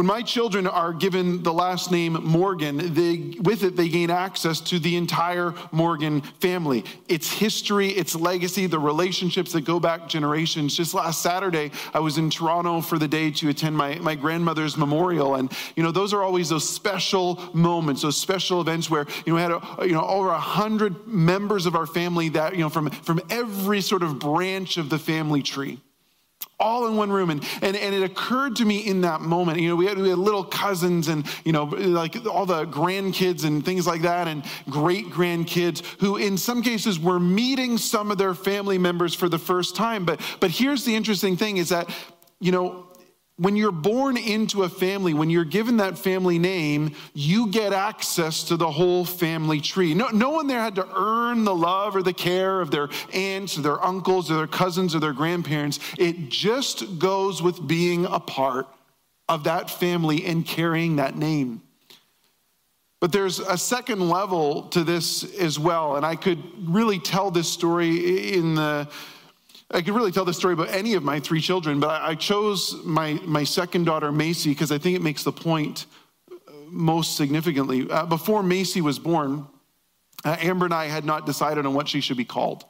When 0.00 0.06
my 0.06 0.22
children 0.22 0.66
are 0.66 0.94
given 0.94 1.42
the 1.42 1.52
last 1.52 1.90
name 1.90 2.14
Morgan, 2.14 2.94
they, 2.94 3.38
with 3.42 3.64
it, 3.64 3.76
they 3.76 3.90
gain 3.90 4.08
access 4.08 4.58
to 4.62 4.78
the 4.78 4.96
entire 4.96 5.52
Morgan 5.72 6.22
family. 6.40 6.86
Its 7.06 7.30
history, 7.30 7.88
its 7.88 8.14
legacy, 8.14 8.64
the 8.64 8.78
relationships 8.78 9.52
that 9.52 9.66
go 9.66 9.78
back 9.78 10.08
generations. 10.08 10.74
Just 10.74 10.94
last 10.94 11.20
Saturday, 11.20 11.70
I 11.92 12.00
was 12.00 12.16
in 12.16 12.30
Toronto 12.30 12.80
for 12.80 12.98
the 12.98 13.06
day 13.06 13.30
to 13.32 13.50
attend 13.50 13.76
my, 13.76 13.96
my 13.96 14.14
grandmother's 14.14 14.74
memorial. 14.78 15.34
And, 15.34 15.52
you 15.76 15.82
know, 15.82 15.90
those 15.90 16.14
are 16.14 16.22
always 16.22 16.48
those 16.48 16.66
special 16.66 17.38
moments, 17.52 18.00
those 18.00 18.16
special 18.16 18.62
events 18.62 18.88
where, 18.88 19.06
you 19.26 19.34
know, 19.34 19.34
we 19.34 19.42
had, 19.42 19.50
a, 19.50 19.86
you 19.86 19.92
know, 19.92 20.06
over 20.06 20.30
a 20.30 20.40
hundred 20.40 21.06
members 21.06 21.66
of 21.66 21.76
our 21.76 21.84
family 21.84 22.30
that, 22.30 22.54
you 22.54 22.60
know, 22.60 22.70
from, 22.70 22.88
from 22.88 23.20
every 23.28 23.82
sort 23.82 24.02
of 24.02 24.18
branch 24.18 24.78
of 24.78 24.88
the 24.88 24.98
family 24.98 25.42
tree 25.42 25.78
all 26.58 26.86
in 26.86 26.96
one 26.96 27.10
room. 27.10 27.30
And, 27.30 27.42
and, 27.62 27.74
and 27.76 27.94
it 27.94 28.02
occurred 28.02 28.56
to 28.56 28.64
me 28.64 28.78
in 28.86 29.00
that 29.00 29.22
moment, 29.22 29.58
you 29.60 29.68
know, 29.68 29.76
we 29.76 29.86
had, 29.86 29.98
we 29.98 30.10
had 30.10 30.18
little 30.18 30.44
cousins 30.44 31.08
and, 31.08 31.26
you 31.44 31.52
know, 31.52 31.64
like 31.64 32.14
all 32.26 32.44
the 32.44 32.66
grandkids 32.66 33.44
and 33.44 33.64
things 33.64 33.86
like 33.86 34.02
that, 34.02 34.28
and 34.28 34.44
great 34.68 35.06
grandkids 35.06 35.84
who, 36.00 36.18
in 36.18 36.36
some 36.36 36.62
cases, 36.62 36.98
were 36.98 37.18
meeting 37.18 37.78
some 37.78 38.10
of 38.10 38.18
their 38.18 38.34
family 38.34 38.76
members 38.76 39.14
for 39.14 39.28
the 39.28 39.38
first 39.38 39.74
time. 39.74 40.04
But, 40.04 40.20
but 40.38 40.50
here's 40.50 40.84
the 40.84 40.94
interesting 40.94 41.36
thing 41.36 41.56
is 41.56 41.70
that, 41.70 41.88
you 42.40 42.52
know, 42.52 42.86
when 43.40 43.56
you're 43.56 43.72
born 43.72 44.18
into 44.18 44.64
a 44.64 44.68
family, 44.68 45.14
when 45.14 45.30
you're 45.30 45.46
given 45.46 45.78
that 45.78 45.96
family 45.96 46.38
name, 46.38 46.94
you 47.14 47.46
get 47.46 47.72
access 47.72 48.44
to 48.44 48.56
the 48.58 48.70
whole 48.70 49.02
family 49.02 49.62
tree. 49.62 49.94
No, 49.94 50.08
no 50.08 50.28
one 50.28 50.46
there 50.46 50.60
had 50.60 50.74
to 50.74 50.86
earn 50.94 51.44
the 51.44 51.54
love 51.54 51.96
or 51.96 52.02
the 52.02 52.12
care 52.12 52.60
of 52.60 52.70
their 52.70 52.90
aunts 53.14 53.56
or 53.56 53.62
their 53.62 53.82
uncles 53.82 54.30
or 54.30 54.34
their 54.34 54.46
cousins 54.46 54.94
or 54.94 55.00
their 55.00 55.14
grandparents. 55.14 55.80
It 55.96 56.28
just 56.28 56.98
goes 56.98 57.40
with 57.42 57.66
being 57.66 58.04
a 58.04 58.20
part 58.20 58.68
of 59.26 59.44
that 59.44 59.70
family 59.70 60.26
and 60.26 60.44
carrying 60.44 60.96
that 60.96 61.16
name. 61.16 61.62
But 63.00 63.10
there's 63.10 63.38
a 63.38 63.56
second 63.56 64.10
level 64.10 64.64
to 64.64 64.84
this 64.84 65.24
as 65.38 65.58
well. 65.58 65.96
And 65.96 66.04
I 66.04 66.14
could 66.14 66.42
really 66.68 66.98
tell 66.98 67.30
this 67.30 67.48
story 67.48 68.34
in 68.34 68.54
the 68.56 68.86
I 69.72 69.82
could 69.82 69.94
really 69.94 70.10
tell 70.10 70.24
the 70.24 70.34
story 70.34 70.54
about 70.54 70.70
any 70.70 70.94
of 70.94 71.04
my 71.04 71.20
three 71.20 71.40
children, 71.40 71.78
but 71.78 72.02
I 72.02 72.16
chose 72.16 72.74
my, 72.84 73.14
my 73.24 73.44
second 73.44 73.84
daughter, 73.84 74.10
Macy, 74.10 74.50
because 74.50 74.72
I 74.72 74.78
think 74.78 74.96
it 74.96 75.02
makes 75.02 75.22
the 75.22 75.30
point 75.30 75.86
uh, 76.28 76.52
most 76.66 77.16
significantly. 77.16 77.88
Uh, 77.88 78.04
before 78.04 78.42
Macy 78.42 78.80
was 78.80 78.98
born, 78.98 79.46
uh, 80.24 80.36
Amber 80.40 80.64
and 80.64 80.74
I 80.74 80.86
had 80.86 81.04
not 81.04 81.24
decided 81.24 81.66
on 81.66 81.74
what 81.74 81.86
she 81.86 82.00
should 82.00 82.16
be 82.16 82.24
called. 82.24 82.64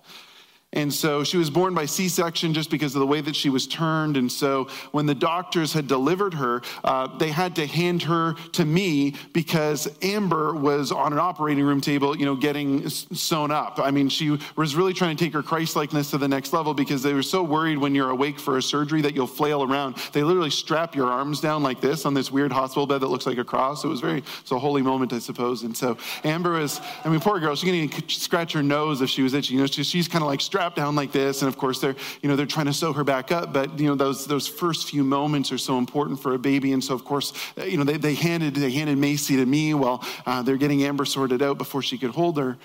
And 0.72 0.94
so 0.94 1.24
she 1.24 1.36
was 1.36 1.50
born 1.50 1.74
by 1.74 1.84
C 1.84 2.08
section 2.08 2.54
just 2.54 2.70
because 2.70 2.94
of 2.94 3.00
the 3.00 3.06
way 3.06 3.20
that 3.20 3.34
she 3.34 3.50
was 3.50 3.66
turned. 3.66 4.16
And 4.16 4.30
so 4.30 4.68
when 4.92 5.04
the 5.04 5.16
doctors 5.16 5.72
had 5.72 5.88
delivered 5.88 6.32
her, 6.34 6.62
uh, 6.84 7.08
they 7.18 7.30
had 7.30 7.56
to 7.56 7.66
hand 7.66 8.02
her 8.04 8.34
to 8.52 8.64
me 8.64 9.16
because 9.32 9.88
Amber 10.00 10.54
was 10.54 10.92
on 10.92 11.12
an 11.12 11.18
operating 11.18 11.64
room 11.64 11.80
table, 11.80 12.16
you 12.16 12.24
know, 12.24 12.36
getting 12.36 12.88
sewn 12.88 13.50
up. 13.50 13.80
I 13.80 13.90
mean, 13.90 14.08
she 14.08 14.38
was 14.54 14.76
really 14.76 14.94
trying 14.94 15.16
to 15.16 15.24
take 15.24 15.32
her 15.32 15.42
Christ 15.42 15.74
likeness 15.74 16.10
to 16.12 16.18
the 16.18 16.28
next 16.28 16.52
level 16.52 16.72
because 16.72 17.02
they 17.02 17.14
were 17.14 17.22
so 17.22 17.42
worried 17.42 17.78
when 17.78 17.92
you're 17.92 18.10
awake 18.10 18.38
for 18.38 18.56
a 18.56 18.62
surgery 18.62 19.02
that 19.02 19.16
you'll 19.16 19.26
flail 19.26 19.64
around. 19.64 19.96
They 20.12 20.22
literally 20.22 20.50
strap 20.50 20.94
your 20.94 21.08
arms 21.08 21.40
down 21.40 21.64
like 21.64 21.80
this 21.80 22.06
on 22.06 22.14
this 22.14 22.30
weird 22.30 22.52
hospital 22.52 22.86
bed 22.86 22.98
that 22.98 23.08
looks 23.08 23.26
like 23.26 23.38
a 23.38 23.44
cross. 23.44 23.82
It 23.82 23.88
was 23.88 24.00
very, 24.00 24.22
it's 24.40 24.52
a 24.52 24.58
holy 24.58 24.82
moment, 24.82 25.12
I 25.12 25.18
suppose. 25.18 25.64
And 25.64 25.76
so 25.76 25.96
Amber 26.22 26.52
was, 26.52 26.80
I 27.04 27.08
mean, 27.08 27.18
poor 27.18 27.40
girl, 27.40 27.56
she's 27.56 27.68
going 27.68 27.88
to 27.88 28.14
scratch 28.14 28.52
her 28.52 28.62
nose 28.62 29.02
if 29.02 29.10
she 29.10 29.22
was 29.22 29.34
itching. 29.34 29.56
You 29.56 29.62
know, 29.62 29.66
she's 29.66 30.06
kind 30.06 30.22
of 30.22 30.28
like 30.28 30.40
strapped 30.60 30.76
down 30.76 30.94
like 30.94 31.10
this. 31.10 31.40
And 31.40 31.48
of 31.48 31.56
course, 31.56 31.80
they're, 31.80 31.96
you 32.20 32.28
know, 32.28 32.36
they're 32.36 32.44
trying 32.44 32.66
to 32.66 32.72
sew 32.74 32.92
her 32.92 33.02
back 33.02 33.32
up. 33.32 33.50
But, 33.50 33.78
you 33.80 33.86
know, 33.86 33.94
those, 33.94 34.26
those 34.26 34.46
first 34.46 34.90
few 34.90 35.02
moments 35.02 35.50
are 35.52 35.56
so 35.56 35.78
important 35.78 36.20
for 36.20 36.34
a 36.34 36.38
baby. 36.38 36.74
And 36.74 36.84
so, 36.84 36.92
of 36.92 37.02
course, 37.02 37.32
you 37.56 37.78
know, 37.78 37.84
they, 37.84 37.96
they, 37.96 38.12
handed, 38.12 38.56
they 38.56 38.70
handed 38.70 38.98
Macy 38.98 39.36
to 39.36 39.46
me 39.46 39.72
while 39.72 40.04
uh, 40.26 40.42
they're 40.42 40.58
getting 40.58 40.82
Amber 40.82 41.06
sorted 41.06 41.40
out 41.40 41.56
before 41.56 41.80
she 41.80 41.96
could 41.96 42.10
hold 42.10 42.36
her. 42.36 42.58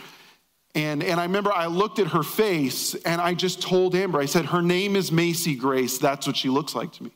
And, 0.74 1.02
and 1.04 1.22
I 1.22 1.24
remember 1.24 1.54
I 1.54 1.68
looked 1.68 2.00
at 2.00 2.08
her 2.08 2.22
face 2.22 2.96
and 2.96 3.22
I 3.22 3.34
just 3.34 3.62
told 3.62 3.96
Amber, 3.96 4.20
I 4.20 4.26
said, 4.26 4.44
her 4.48 4.62
name 4.62 4.98
is 4.98 5.10
Macy 5.10 5.56
Grace. 5.56 5.98
That's 5.98 6.28
what 6.28 6.36
she 6.36 6.50
looks 6.50 6.76
like 6.76 6.92
to 6.94 7.04
me. 7.04 7.12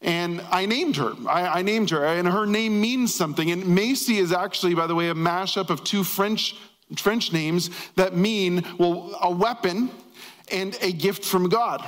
And 0.00 0.40
I 0.50 0.66
named 0.66 0.96
her. 0.96 1.14
I, 1.28 1.60
I, 1.60 1.62
named 1.62 1.90
her, 1.90 2.04
and 2.04 2.26
her 2.28 2.44
name 2.44 2.80
means 2.80 3.14
something. 3.14 3.50
And 3.52 3.66
Macy 3.66 4.18
is 4.18 4.32
actually, 4.32 4.74
by 4.74 4.88
the 4.88 4.96
way, 4.96 5.10
a 5.10 5.14
mashup 5.14 5.70
of 5.70 5.84
two 5.84 6.04
French 6.04 6.56
French 6.96 7.32
names 7.32 7.70
that 7.96 8.16
mean, 8.16 8.64
well, 8.78 9.18
a 9.20 9.30
weapon 9.30 9.90
and 10.52 10.76
a 10.80 10.92
gift 10.92 11.24
from 11.24 11.48
God. 11.48 11.86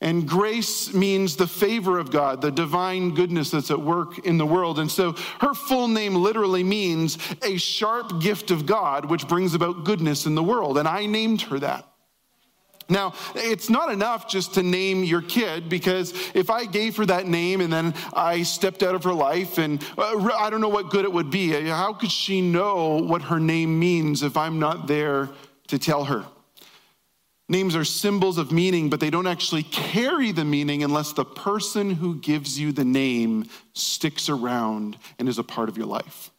And 0.00 0.26
grace 0.26 0.92
means 0.92 1.36
the 1.36 1.46
favor 1.46 1.98
of 1.98 2.10
God, 2.10 2.40
the 2.40 2.50
divine 2.50 3.14
goodness 3.14 3.52
that's 3.52 3.70
at 3.70 3.80
work 3.80 4.26
in 4.26 4.36
the 4.36 4.46
world. 4.46 4.80
And 4.80 4.90
so 4.90 5.12
her 5.40 5.54
full 5.54 5.86
name 5.86 6.16
literally 6.16 6.64
means 6.64 7.18
a 7.42 7.56
sharp 7.56 8.20
gift 8.20 8.50
of 8.50 8.66
God, 8.66 9.04
which 9.04 9.28
brings 9.28 9.54
about 9.54 9.84
goodness 9.84 10.26
in 10.26 10.34
the 10.34 10.42
world. 10.42 10.76
And 10.76 10.88
I 10.88 11.06
named 11.06 11.42
her 11.42 11.60
that. 11.60 11.91
Now, 12.92 13.14
it's 13.34 13.70
not 13.70 13.90
enough 13.90 14.28
just 14.28 14.54
to 14.54 14.62
name 14.62 15.02
your 15.02 15.22
kid 15.22 15.70
because 15.70 16.12
if 16.34 16.50
I 16.50 16.66
gave 16.66 16.96
her 16.98 17.06
that 17.06 17.26
name 17.26 17.62
and 17.62 17.72
then 17.72 17.94
I 18.12 18.42
stepped 18.42 18.82
out 18.82 18.94
of 18.94 19.02
her 19.04 19.14
life 19.14 19.56
and 19.56 19.82
uh, 19.96 20.30
I 20.38 20.50
don't 20.50 20.60
know 20.60 20.68
what 20.68 20.90
good 20.90 21.06
it 21.06 21.12
would 21.12 21.30
be. 21.30 21.52
How 21.52 21.94
could 21.94 22.12
she 22.12 22.42
know 22.42 22.98
what 22.98 23.22
her 23.22 23.40
name 23.40 23.78
means 23.78 24.22
if 24.22 24.36
I'm 24.36 24.58
not 24.58 24.86
there 24.86 25.30
to 25.68 25.78
tell 25.78 26.04
her? 26.04 26.26
Names 27.48 27.74
are 27.74 27.84
symbols 27.84 28.36
of 28.36 28.52
meaning, 28.52 28.90
but 28.90 29.00
they 29.00 29.10
don't 29.10 29.26
actually 29.26 29.62
carry 29.62 30.30
the 30.32 30.44
meaning 30.44 30.82
unless 30.84 31.12
the 31.12 31.24
person 31.24 31.92
who 31.92 32.16
gives 32.16 32.58
you 32.58 32.72
the 32.72 32.84
name 32.84 33.46
sticks 33.72 34.28
around 34.28 34.98
and 35.18 35.28
is 35.28 35.38
a 35.38 35.44
part 35.44 35.68
of 35.68 35.78
your 35.78 35.86
life. 35.86 36.31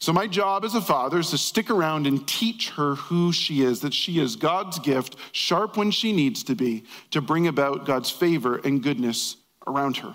So, 0.00 0.12
my 0.12 0.28
job 0.28 0.64
as 0.64 0.76
a 0.76 0.80
father 0.80 1.18
is 1.18 1.30
to 1.30 1.38
stick 1.38 1.70
around 1.70 2.06
and 2.06 2.26
teach 2.26 2.70
her 2.70 2.94
who 2.94 3.32
she 3.32 3.62
is, 3.62 3.80
that 3.80 3.92
she 3.92 4.20
is 4.20 4.36
God's 4.36 4.78
gift, 4.78 5.16
sharp 5.32 5.76
when 5.76 5.90
she 5.90 6.12
needs 6.12 6.44
to 6.44 6.54
be, 6.54 6.84
to 7.10 7.20
bring 7.20 7.48
about 7.48 7.84
God's 7.84 8.08
favor 8.08 8.58
and 8.58 8.82
goodness 8.82 9.36
around 9.66 9.96
her. 9.98 10.14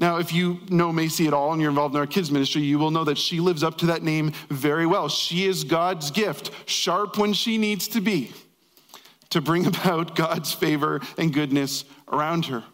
Now, 0.00 0.18
if 0.18 0.32
you 0.32 0.60
know 0.70 0.92
Macy 0.92 1.26
at 1.26 1.34
all 1.34 1.52
and 1.52 1.60
you're 1.60 1.70
involved 1.70 1.94
in 1.94 2.00
our 2.00 2.06
kids' 2.06 2.30
ministry, 2.30 2.62
you 2.62 2.78
will 2.78 2.90
know 2.90 3.04
that 3.04 3.18
she 3.18 3.40
lives 3.40 3.62
up 3.62 3.78
to 3.78 3.86
that 3.86 4.02
name 4.02 4.32
very 4.48 4.86
well. 4.86 5.08
She 5.08 5.46
is 5.46 5.64
God's 5.64 6.10
gift, 6.10 6.50
sharp 6.66 7.16
when 7.16 7.32
she 7.32 7.58
needs 7.58 7.88
to 7.88 8.00
be, 8.00 8.32
to 9.30 9.40
bring 9.40 9.66
about 9.68 10.16
God's 10.16 10.52
favor 10.52 11.00
and 11.16 11.32
goodness 11.32 11.84
around 12.08 12.46
her. 12.46 12.64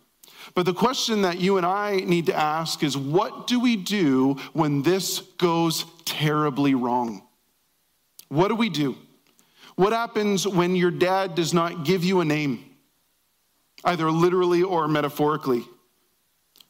But 0.54 0.66
the 0.66 0.74
question 0.74 1.22
that 1.22 1.40
you 1.40 1.56
and 1.56 1.66
I 1.66 1.96
need 1.96 2.26
to 2.26 2.34
ask 2.34 2.82
is 2.82 2.96
what 2.96 3.46
do 3.46 3.58
we 3.58 3.76
do 3.76 4.36
when 4.52 4.82
this 4.82 5.20
goes 5.38 5.84
terribly 6.04 6.74
wrong? 6.74 7.22
What 8.28 8.48
do 8.48 8.54
we 8.54 8.68
do? 8.68 8.96
What 9.74 9.92
happens 9.92 10.46
when 10.46 10.76
your 10.76 10.92
dad 10.92 11.34
does 11.34 11.52
not 11.52 11.84
give 11.84 12.04
you 12.04 12.20
a 12.20 12.24
name, 12.24 12.64
either 13.84 14.10
literally 14.10 14.62
or 14.62 14.86
metaphorically? 14.86 15.64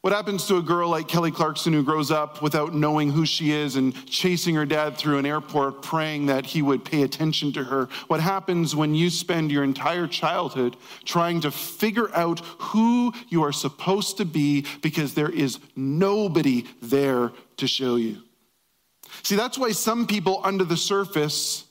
What 0.05 0.13
happens 0.13 0.45
to 0.45 0.57
a 0.57 0.61
girl 0.61 0.89
like 0.89 1.07
Kelly 1.07 1.31
Clarkson 1.31 1.73
who 1.73 1.81
grows 1.81 2.11
up 2.11 2.43
without 2.43 2.75
knowing 2.75 3.09
who 3.09 3.25
she 3.25 3.51
is 3.51 3.75
and 3.75 4.05
chasing 4.05 4.53
her 4.53 4.63
dad 4.63 4.97
through 4.97 5.17
an 5.17 5.25
airport 5.25 5.81
praying 5.81 6.27
that 6.27 6.45
he 6.45 6.61
would 6.61 6.85
pay 6.85 7.01
attention 7.01 7.51
to 7.53 7.63
her? 7.63 7.89
What 8.05 8.19
happens 8.19 8.75
when 8.75 8.93
you 8.93 9.09
spend 9.09 9.51
your 9.51 9.63
entire 9.63 10.05
childhood 10.05 10.77
trying 11.05 11.41
to 11.41 11.49
figure 11.49 12.13
out 12.13 12.41
who 12.59 13.13
you 13.29 13.41
are 13.41 13.51
supposed 13.51 14.17
to 14.17 14.25
be 14.25 14.67
because 14.83 15.15
there 15.15 15.31
is 15.31 15.57
nobody 15.75 16.67
there 16.83 17.31
to 17.57 17.65
show 17.65 17.95
you? 17.95 18.21
See, 19.23 19.35
that's 19.35 19.57
why 19.57 19.71
some 19.71 20.05
people 20.05 20.39
under 20.43 20.65
the 20.65 20.77
surface 20.77 21.63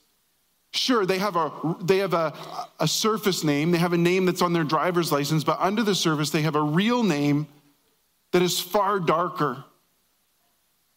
Sure, 0.72 1.06
they 1.06 1.18
have, 1.18 1.36
a, 1.36 1.76
they 1.82 1.98
have 1.98 2.14
a, 2.14 2.32
a 2.80 2.88
surface 2.88 3.44
name, 3.44 3.70
they 3.70 3.78
have 3.78 3.92
a 3.92 3.96
name 3.96 4.26
that's 4.26 4.42
on 4.42 4.52
their 4.52 4.64
driver's 4.64 5.12
license, 5.12 5.44
but 5.44 5.56
under 5.60 5.84
the 5.84 5.94
surface, 5.94 6.30
they 6.30 6.42
have 6.42 6.56
a 6.56 6.60
real 6.60 7.04
name 7.04 7.46
that 8.34 8.42
is 8.42 8.58
far 8.58 8.98
darker. 8.98 9.62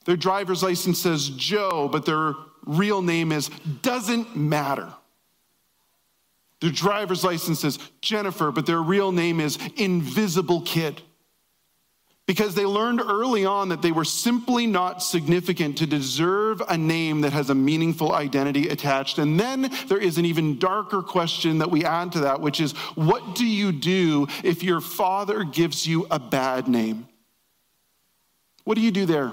Their 0.05 0.17
driver's 0.17 0.63
license 0.63 0.99
says 0.99 1.29
Joe, 1.29 1.87
but 1.87 2.03
their 2.03 2.33
real 2.65 3.03
name 3.03 3.31
is 3.31 3.49
doesn't 3.83 4.35
matter. 4.35 4.91
Their 6.61 6.71
driver's 6.71 7.23
license 7.23 7.59
says 7.59 7.77
Jennifer, 8.01 8.49
but 8.49 8.65
their 8.65 8.81
real 8.81 9.11
name 9.11 9.39
is 9.39 9.59
invisible 9.75 10.61
kid. 10.61 11.03
Because 12.25 12.55
they 12.55 12.65
learned 12.65 13.01
early 13.01 13.45
on 13.45 13.69
that 13.69 13.83
they 13.83 13.91
were 13.91 14.03
simply 14.03 14.65
not 14.65 15.03
significant 15.03 15.77
to 15.77 15.85
deserve 15.85 16.63
a 16.67 16.75
name 16.75 17.21
that 17.21 17.33
has 17.33 17.51
a 17.51 17.55
meaningful 17.55 18.13
identity 18.13 18.67
attached. 18.67 19.19
And 19.19 19.39
then 19.39 19.71
there 19.89 19.99
is 19.99 20.17
an 20.17 20.25
even 20.25 20.57
darker 20.57 21.03
question 21.03 21.59
that 21.59 21.69
we 21.69 21.85
add 21.85 22.13
to 22.13 22.21
that, 22.21 22.41
which 22.41 22.59
is 22.59 22.71
what 22.95 23.35
do 23.35 23.45
you 23.45 23.71
do 23.71 24.25
if 24.43 24.63
your 24.63 24.81
father 24.81 25.43
gives 25.43 25.85
you 25.85 26.07
a 26.09 26.17
bad 26.17 26.67
name? 26.67 27.07
What 28.67 28.75
do 28.75 28.81
you 28.81 28.91
do 28.91 29.05
there? 29.05 29.31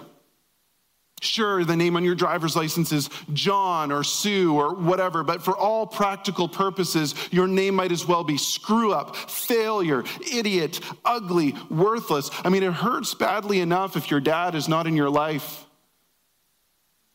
Sure, 1.20 1.64
the 1.64 1.74
name 1.74 1.96
on 1.96 2.04
your 2.04 2.14
driver's 2.14 2.54
license 2.54 2.92
is 2.92 3.10
John 3.32 3.90
or 3.90 4.04
Sue 4.04 4.54
or 4.54 4.76
whatever, 4.76 5.24
but 5.24 5.42
for 5.42 5.56
all 5.56 5.88
practical 5.88 6.48
purposes, 6.48 7.16
your 7.32 7.48
name 7.48 7.74
might 7.74 7.90
as 7.90 8.06
well 8.06 8.22
be 8.22 8.38
screw 8.38 8.92
up, 8.92 9.16
failure, 9.16 10.04
idiot, 10.32 10.78
ugly, 11.04 11.56
worthless. 11.68 12.30
I 12.44 12.48
mean, 12.48 12.62
it 12.62 12.74
hurts 12.74 13.12
badly 13.14 13.58
enough 13.58 13.96
if 13.96 14.08
your 14.08 14.20
dad 14.20 14.54
is 14.54 14.68
not 14.68 14.86
in 14.86 14.94
your 14.94 15.10
life. 15.10 15.66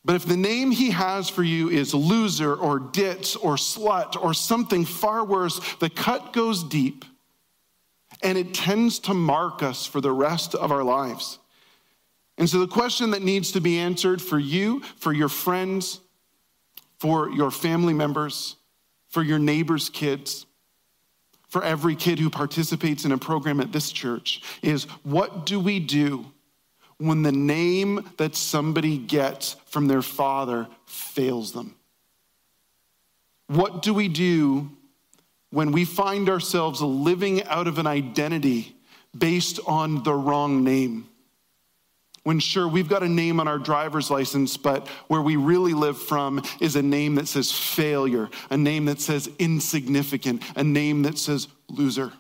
But 0.04 0.18
if 0.18 0.26
the 0.26 0.36
name 0.36 0.72
he 0.72 0.92
has 0.92 1.30
for 1.30 1.44
you 1.44 1.70
is 1.70 1.94
loser 1.94 2.54
or 2.54 2.80
ditz 2.80 3.38
or 3.38 3.56
slut 3.56 4.22
or 4.22 4.34
something 4.34 4.84
far 4.84 5.24
worse, 5.24 5.62
the 5.76 5.90
cut 5.90 6.34
goes 6.34 6.66
deep 6.66 7.06
and 8.22 8.38
it 8.38 8.54
tends 8.54 9.00
to 9.00 9.14
mark 9.14 9.64
us 9.64 9.86
for 9.86 10.02
the 10.02 10.12
rest 10.12 10.54
of 10.54 10.74
our 10.74 10.84
lives. 10.84 11.40
And 12.40 12.50
so, 12.50 12.60
the 12.60 12.68
question 12.68 13.12
that 13.12 13.22
needs 13.22 13.52
to 13.52 13.60
be 13.60 13.78
answered 13.78 14.22
for 14.22 14.40
you, 14.40 14.82
for 14.96 15.12
your 15.12 15.28
friends, 15.28 16.00
for 16.98 17.30
your 17.30 17.52
family 17.52 17.94
members, 17.94 18.56
for 19.10 19.22
your 19.22 19.40
neighbors' 19.40 19.90
kids, 19.90 20.46
for 21.50 21.62
every 21.62 21.98
kid 21.98 22.18
who 22.18 22.30
participates 22.30 23.04
in 23.04 23.12
a 23.12 23.18
program 23.18 23.60
at 23.60 23.74
this 23.74 23.92
church 23.92 24.42
is 24.62 24.86
what 25.04 25.46
do 25.46 25.60
we 25.60 25.82
do 25.82 26.26
when 26.98 27.24
the 27.24 27.32
name 27.32 28.10
that 28.18 28.36
somebody 28.36 28.98
gets 28.98 29.58
from 29.66 29.88
their 29.88 30.02
father 30.02 30.68
fails 30.86 31.52
them? 31.52 31.76
What 33.48 33.82
do 33.82 33.94
we 33.94 34.08
do 34.08 34.70
when 35.50 35.74
we 35.74 35.84
find 35.84 36.30
ourselves 36.30 36.82
living 36.82 37.44
out 37.46 37.68
of 37.68 37.80
an 37.80 37.88
identity 37.88 38.78
based 39.18 39.60
on 39.66 40.04
the 40.04 40.14
wrong 40.14 40.64
name? 40.64 41.09
When 42.30 42.40
sure, 42.40 42.68
we've 42.68 42.88
got 42.88 43.02
a 43.02 43.10
name 43.10 43.40
on 43.40 43.48
our 43.48 43.58
driver's 43.58 44.12
license, 44.12 44.56
but 44.56 44.88
where 45.08 45.24
we 45.24 45.36
really 45.36 45.74
live 45.74 45.98
from 45.98 46.44
is 46.60 46.76
a 46.76 46.82
name 46.84 47.16
that 47.16 47.28
says 47.28 47.52
failure, 47.52 48.30
a 48.52 48.56
name 48.56 48.86
that 48.86 49.02
says 49.02 49.28
insignificant, 49.40 50.44
a 50.56 50.64
name 50.64 51.02
that 51.02 51.18
says 51.18 51.48
loser. 51.70 52.14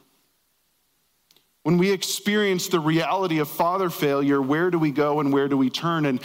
When 1.61 1.77
we 1.77 1.91
experience 1.91 2.69
the 2.69 2.79
reality 2.79 3.37
of 3.37 3.49
father 3.49 3.91
failure, 3.91 4.41
where 4.41 4.71
do 4.71 4.79
we 4.79 4.89
go 4.89 5.19
and 5.19 5.31
where 5.31 5.47
do 5.47 5.55
we 5.55 5.69
turn? 5.69 6.07
And 6.07 6.19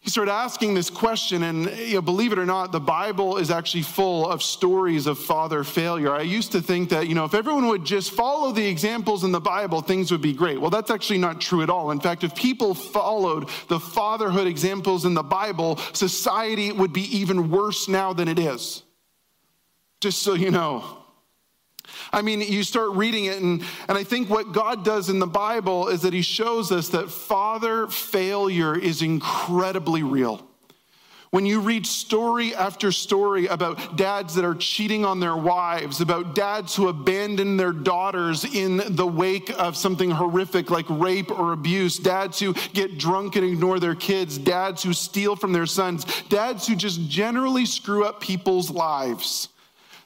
he 0.00 0.08
started 0.08 0.32
asking 0.32 0.72
this 0.72 0.88
question, 0.88 1.42
and 1.42 1.70
you 1.78 1.94
know, 1.94 2.00
believe 2.00 2.32
it 2.32 2.38
or 2.38 2.46
not, 2.46 2.72
the 2.72 2.80
Bible 2.80 3.36
is 3.36 3.50
actually 3.50 3.82
full 3.82 4.26
of 4.26 4.42
stories 4.42 5.06
of 5.06 5.18
father 5.18 5.62
failure. 5.62 6.10
I 6.10 6.22
used 6.22 6.52
to 6.52 6.62
think 6.62 6.88
that, 6.88 7.06
you 7.06 7.14
know, 7.14 7.26
if 7.26 7.34
everyone 7.34 7.66
would 7.66 7.84
just 7.84 8.12
follow 8.12 8.50
the 8.50 8.66
examples 8.66 9.24
in 9.24 9.32
the 9.32 9.40
Bible, 9.40 9.82
things 9.82 10.10
would 10.10 10.22
be 10.22 10.32
great. 10.32 10.58
Well, 10.58 10.70
that's 10.70 10.90
actually 10.90 11.18
not 11.18 11.38
true 11.38 11.62
at 11.62 11.68
all. 11.68 11.90
In 11.90 12.00
fact, 12.00 12.24
if 12.24 12.34
people 12.34 12.72
followed 12.72 13.50
the 13.68 13.78
fatherhood 13.78 14.46
examples 14.46 15.04
in 15.04 15.12
the 15.12 15.22
Bible, 15.22 15.76
society 15.92 16.72
would 16.72 16.94
be 16.94 17.04
even 17.18 17.50
worse 17.50 17.86
now 17.86 18.14
than 18.14 18.26
it 18.26 18.38
is. 18.38 18.82
Just 20.00 20.22
so 20.22 20.32
you 20.32 20.50
know. 20.50 20.99
I 22.12 22.22
mean, 22.22 22.40
you 22.40 22.64
start 22.64 22.90
reading 22.92 23.26
it, 23.26 23.40
and, 23.40 23.62
and 23.88 23.96
I 23.96 24.04
think 24.04 24.28
what 24.28 24.52
God 24.52 24.84
does 24.84 25.08
in 25.08 25.18
the 25.18 25.26
Bible 25.26 25.88
is 25.88 26.02
that 26.02 26.12
He 26.12 26.22
shows 26.22 26.72
us 26.72 26.88
that 26.88 27.10
father 27.10 27.86
failure 27.86 28.76
is 28.76 29.02
incredibly 29.02 30.02
real. 30.02 30.46
When 31.30 31.46
you 31.46 31.60
read 31.60 31.86
story 31.86 32.56
after 32.56 32.90
story 32.90 33.46
about 33.46 33.96
dads 33.96 34.34
that 34.34 34.44
are 34.44 34.56
cheating 34.56 35.04
on 35.04 35.20
their 35.20 35.36
wives, 35.36 36.00
about 36.00 36.34
dads 36.34 36.74
who 36.74 36.88
abandon 36.88 37.56
their 37.56 37.70
daughters 37.70 38.44
in 38.44 38.82
the 38.96 39.06
wake 39.06 39.48
of 39.56 39.76
something 39.76 40.10
horrific 40.10 40.72
like 40.72 40.86
rape 40.90 41.30
or 41.30 41.52
abuse, 41.52 41.98
dads 41.98 42.40
who 42.40 42.52
get 42.72 42.98
drunk 42.98 43.36
and 43.36 43.44
ignore 43.44 43.78
their 43.78 43.94
kids, 43.94 44.38
dads 44.38 44.82
who 44.82 44.92
steal 44.92 45.36
from 45.36 45.52
their 45.52 45.66
sons, 45.66 46.04
dads 46.28 46.66
who 46.66 46.74
just 46.74 47.08
generally 47.08 47.64
screw 47.64 48.04
up 48.04 48.20
people's 48.20 48.68
lives 48.68 49.50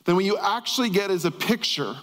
then 0.05 0.17
what 0.17 0.25
you 0.25 0.37
actually 0.39 0.91
get 0.91 1.11
is 1.11 1.25
a 1.25 1.31
picture 1.31 1.97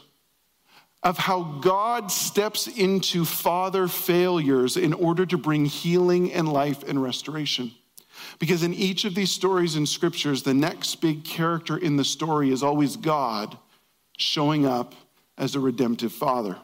of 1.03 1.17
how 1.17 1.43
God 1.61 2.11
steps 2.11 2.67
into 2.67 3.25
father 3.25 3.87
failures 3.87 4.77
in 4.77 4.93
order 4.93 5.25
to 5.25 5.37
bring 5.37 5.65
healing 5.65 6.31
and 6.31 6.51
life 6.51 6.83
and 6.87 7.01
restoration. 7.01 7.71
Because 8.39 8.63
in 8.63 8.73
each 8.73 9.03
of 9.05 9.15
these 9.15 9.31
stories 9.31 9.75
in 9.75 9.85
scriptures, 9.85 10.43
the 10.43 10.53
next 10.53 10.95
big 11.01 11.23
character 11.23 11.77
in 11.77 11.95
the 11.95 12.03
story 12.03 12.51
is 12.51 12.61
always 12.61 12.95
God 12.95 13.57
showing 14.17 14.65
up 14.65 14.93
as 15.37 15.55
a 15.55 15.59
redemptive 15.59 16.11
father. 16.11 16.57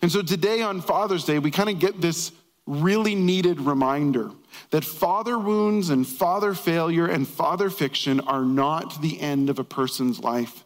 And 0.00 0.10
so 0.10 0.22
today 0.22 0.62
on 0.62 0.80
Father's 0.80 1.24
Day, 1.24 1.38
we 1.38 1.50
kind 1.50 1.68
of 1.68 1.78
get 1.78 2.00
this 2.00 2.32
really 2.66 3.14
needed 3.14 3.60
reminder 3.60 4.30
that 4.70 4.84
father 4.84 5.38
wounds 5.38 5.90
and 5.90 6.06
father 6.06 6.54
failure 6.54 7.06
and 7.06 7.26
father 7.26 7.70
fiction 7.70 8.20
are 8.20 8.44
not 8.44 9.00
the 9.02 9.20
end 9.20 9.50
of 9.50 9.58
a 9.58 9.64
person's 9.64 10.20
life. 10.20 10.64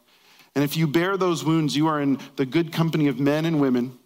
And 0.54 0.64
if 0.64 0.76
you 0.76 0.86
bear 0.86 1.16
those 1.16 1.44
wounds, 1.44 1.76
you 1.76 1.86
are 1.86 2.00
in 2.00 2.18
the 2.36 2.46
good 2.46 2.72
company 2.72 3.08
of 3.08 3.20
men 3.20 3.44
and 3.44 3.60
women 3.60 3.98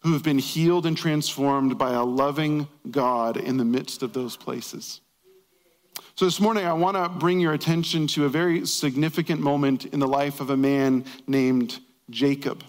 who 0.00 0.12
have 0.12 0.22
been 0.22 0.38
healed 0.38 0.84
and 0.84 0.96
transformed 0.96 1.78
by 1.78 1.92
a 1.92 2.02
loving 2.02 2.66
God 2.90 3.36
in 3.36 3.56
the 3.56 3.64
midst 3.64 4.02
of 4.02 4.12
those 4.12 4.36
places. 4.36 5.00
So, 6.14 6.24
this 6.24 6.40
morning, 6.40 6.66
I 6.66 6.72
want 6.72 6.96
to 6.96 7.08
bring 7.08 7.40
your 7.40 7.52
attention 7.52 8.06
to 8.08 8.26
a 8.26 8.28
very 8.28 8.66
significant 8.66 9.40
moment 9.40 9.86
in 9.86 10.00
the 10.00 10.08
life 10.08 10.40
of 10.40 10.50
a 10.50 10.56
man 10.56 11.04
named 11.26 11.78
Jacob. 12.10 12.64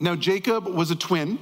Now, 0.00 0.16
Jacob 0.16 0.66
was 0.66 0.90
a 0.90 0.96
twin 0.96 1.38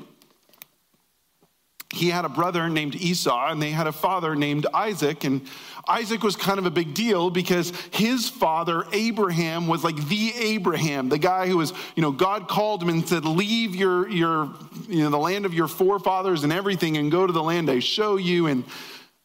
he 1.92 2.08
had 2.08 2.24
a 2.24 2.28
brother 2.28 2.70
named 2.70 2.94
Esau, 2.94 3.50
and 3.50 3.60
they 3.60 3.70
had 3.70 3.86
a 3.86 3.92
father 3.92 4.34
named 4.34 4.66
Isaac. 4.72 5.24
And 5.24 5.42
Isaac 5.86 6.22
was 6.22 6.36
kind 6.36 6.58
of 6.58 6.64
a 6.64 6.70
big 6.70 6.94
deal 6.94 7.28
because 7.28 7.70
his 7.90 8.30
father, 8.30 8.84
Abraham, 8.92 9.66
was 9.66 9.84
like 9.84 9.96
the 10.08 10.32
Abraham, 10.34 11.10
the 11.10 11.18
guy 11.18 11.48
who 11.48 11.58
was, 11.58 11.74
you 11.94 12.02
know, 12.02 12.10
God 12.10 12.48
called 12.48 12.82
him 12.82 12.88
and 12.88 13.06
said, 13.06 13.26
Leave 13.26 13.74
your, 13.74 14.08
your, 14.08 14.54
you 14.88 15.04
know, 15.04 15.10
the 15.10 15.18
land 15.18 15.44
of 15.44 15.52
your 15.52 15.68
forefathers 15.68 16.44
and 16.44 16.52
everything 16.52 16.96
and 16.96 17.12
go 17.12 17.26
to 17.26 17.32
the 17.32 17.42
land 17.42 17.70
I 17.70 17.80
show 17.80 18.16
you. 18.16 18.46
And 18.46 18.64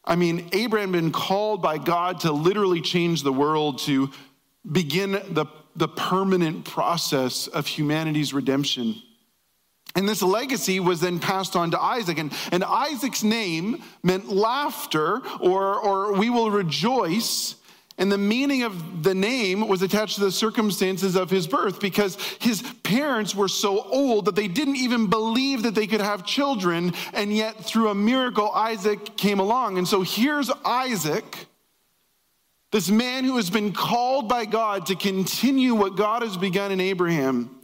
I 0.03 0.17
mean, 0.17 0.49
Abraham 0.51 0.93
had 0.93 1.01
been 1.01 1.11
called 1.13 1.61
by 1.61 1.77
God 1.77 2.19
to 2.21 2.33
literally 2.33 2.81
change 2.81 3.23
the 3.23 3.33
world, 3.33 3.79
to 3.79 4.09
begin 4.69 5.13
the, 5.13 5.45
the 5.77 5.87
permanent 5.87 6.65
process 6.65 7.47
of 7.47 7.65
humanity's 7.65 8.33
redemption. 8.33 9.01
And 9.97 10.07
this 10.07 10.21
legacy 10.21 10.79
was 10.79 11.01
then 11.01 11.17
passed 11.17 11.55
on 11.55 11.71
to 11.71 11.81
Isaac. 11.81 12.19
And, 12.19 12.31
and 12.51 12.63
Isaac's 12.63 13.23
name 13.23 13.81
meant 14.03 14.29
laughter 14.29 15.23
or, 15.39 15.79
or 15.79 16.13
we 16.13 16.29
will 16.29 16.51
rejoice. 16.51 17.55
And 17.97 18.11
the 18.11 18.17
meaning 18.19 18.61
of 18.61 19.01
the 19.01 19.15
name 19.15 19.67
was 19.67 19.81
attached 19.81 20.15
to 20.15 20.21
the 20.21 20.31
circumstances 20.31 21.15
of 21.15 21.31
his 21.31 21.47
birth 21.47 21.79
because 21.79 22.15
his 22.39 22.61
parents 22.83 23.33
were 23.33 23.47
so 23.47 23.81
old 23.81 24.25
that 24.25 24.35
they 24.35 24.47
didn't 24.47 24.75
even 24.75 25.07
believe 25.07 25.63
that 25.63 25.73
they 25.73 25.87
could 25.87 26.01
have 26.01 26.23
children. 26.23 26.93
And 27.13 27.35
yet, 27.35 27.65
through 27.65 27.89
a 27.89 27.95
miracle, 27.95 28.51
Isaac 28.51 29.17
came 29.17 29.39
along. 29.39 29.79
And 29.79 29.87
so 29.87 30.03
here's 30.03 30.51
Isaac, 30.63 31.47
this 32.71 32.91
man 32.91 33.23
who 33.23 33.37
has 33.37 33.49
been 33.49 33.73
called 33.73 34.29
by 34.29 34.45
God 34.45 34.85
to 34.85 34.95
continue 34.95 35.73
what 35.73 35.95
God 35.95 36.21
has 36.21 36.37
begun 36.37 36.71
in 36.71 36.79
Abraham. 36.79 37.56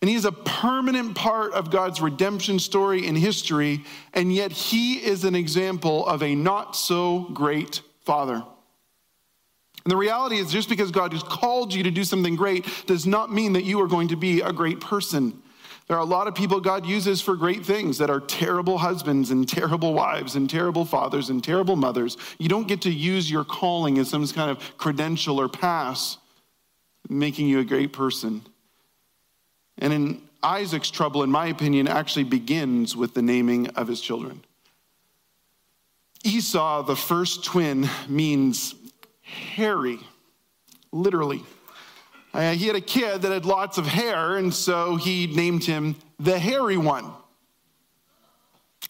And 0.00 0.08
he's 0.08 0.24
a 0.24 0.32
permanent 0.32 1.14
part 1.14 1.52
of 1.52 1.70
God's 1.70 2.00
redemption 2.00 2.58
story 2.58 3.06
in 3.06 3.14
history, 3.14 3.84
and 4.14 4.32
yet 4.32 4.50
he 4.50 4.94
is 4.94 5.24
an 5.24 5.34
example 5.34 6.06
of 6.06 6.22
a 6.22 6.34
not 6.34 6.74
so 6.74 7.28
great 7.34 7.82
father. 8.04 8.42
And 9.84 9.90
the 9.90 9.96
reality 9.96 10.36
is, 10.36 10.50
just 10.50 10.68
because 10.68 10.90
God 10.90 11.12
has 11.12 11.22
called 11.22 11.74
you 11.74 11.82
to 11.82 11.90
do 11.90 12.04
something 12.04 12.36
great 12.36 12.66
does 12.86 13.06
not 13.06 13.32
mean 13.32 13.54
that 13.54 13.64
you 13.64 13.80
are 13.80 13.86
going 13.86 14.08
to 14.08 14.16
be 14.16 14.40
a 14.40 14.52
great 14.52 14.80
person. 14.80 15.42
There 15.86 15.96
are 15.96 16.02
a 16.02 16.04
lot 16.04 16.28
of 16.28 16.34
people 16.34 16.60
God 16.60 16.86
uses 16.86 17.20
for 17.20 17.34
great 17.34 17.66
things 17.66 17.98
that 17.98 18.10
are 18.10 18.20
terrible 18.20 18.78
husbands 18.78 19.32
and 19.32 19.48
terrible 19.48 19.92
wives 19.92 20.36
and 20.36 20.48
terrible 20.48 20.84
fathers 20.84 21.30
and 21.30 21.42
terrible 21.42 21.76
mothers. 21.76 22.16
You 22.38 22.48
don't 22.48 22.68
get 22.68 22.82
to 22.82 22.90
use 22.90 23.30
your 23.30 23.44
calling 23.44 23.98
as 23.98 24.08
some 24.08 24.26
kind 24.28 24.50
of 24.50 24.58
credential 24.78 25.40
or 25.40 25.48
pass, 25.48 26.18
making 27.08 27.48
you 27.48 27.58
a 27.58 27.64
great 27.64 27.92
person. 27.92 28.42
And 29.80 29.92
in 29.92 30.22
Isaac's 30.42 30.90
trouble, 30.90 31.22
in 31.22 31.30
my 31.30 31.46
opinion, 31.46 31.88
actually 31.88 32.24
begins 32.24 32.94
with 32.94 33.14
the 33.14 33.22
naming 33.22 33.68
of 33.68 33.88
his 33.88 34.00
children. 34.00 34.44
Esau, 36.22 36.82
the 36.82 36.96
first 36.96 37.44
twin, 37.44 37.88
means 38.08 38.74
hairy, 39.22 39.98
literally. 40.92 41.42
Uh, 42.32 42.52
he 42.52 42.66
had 42.66 42.76
a 42.76 42.80
kid 42.80 43.22
that 43.22 43.32
had 43.32 43.44
lots 43.44 43.78
of 43.78 43.86
hair, 43.86 44.36
and 44.36 44.52
so 44.52 44.96
he 44.96 45.26
named 45.26 45.64
him 45.64 45.96
the 46.18 46.38
hairy 46.38 46.76
one. 46.76 47.12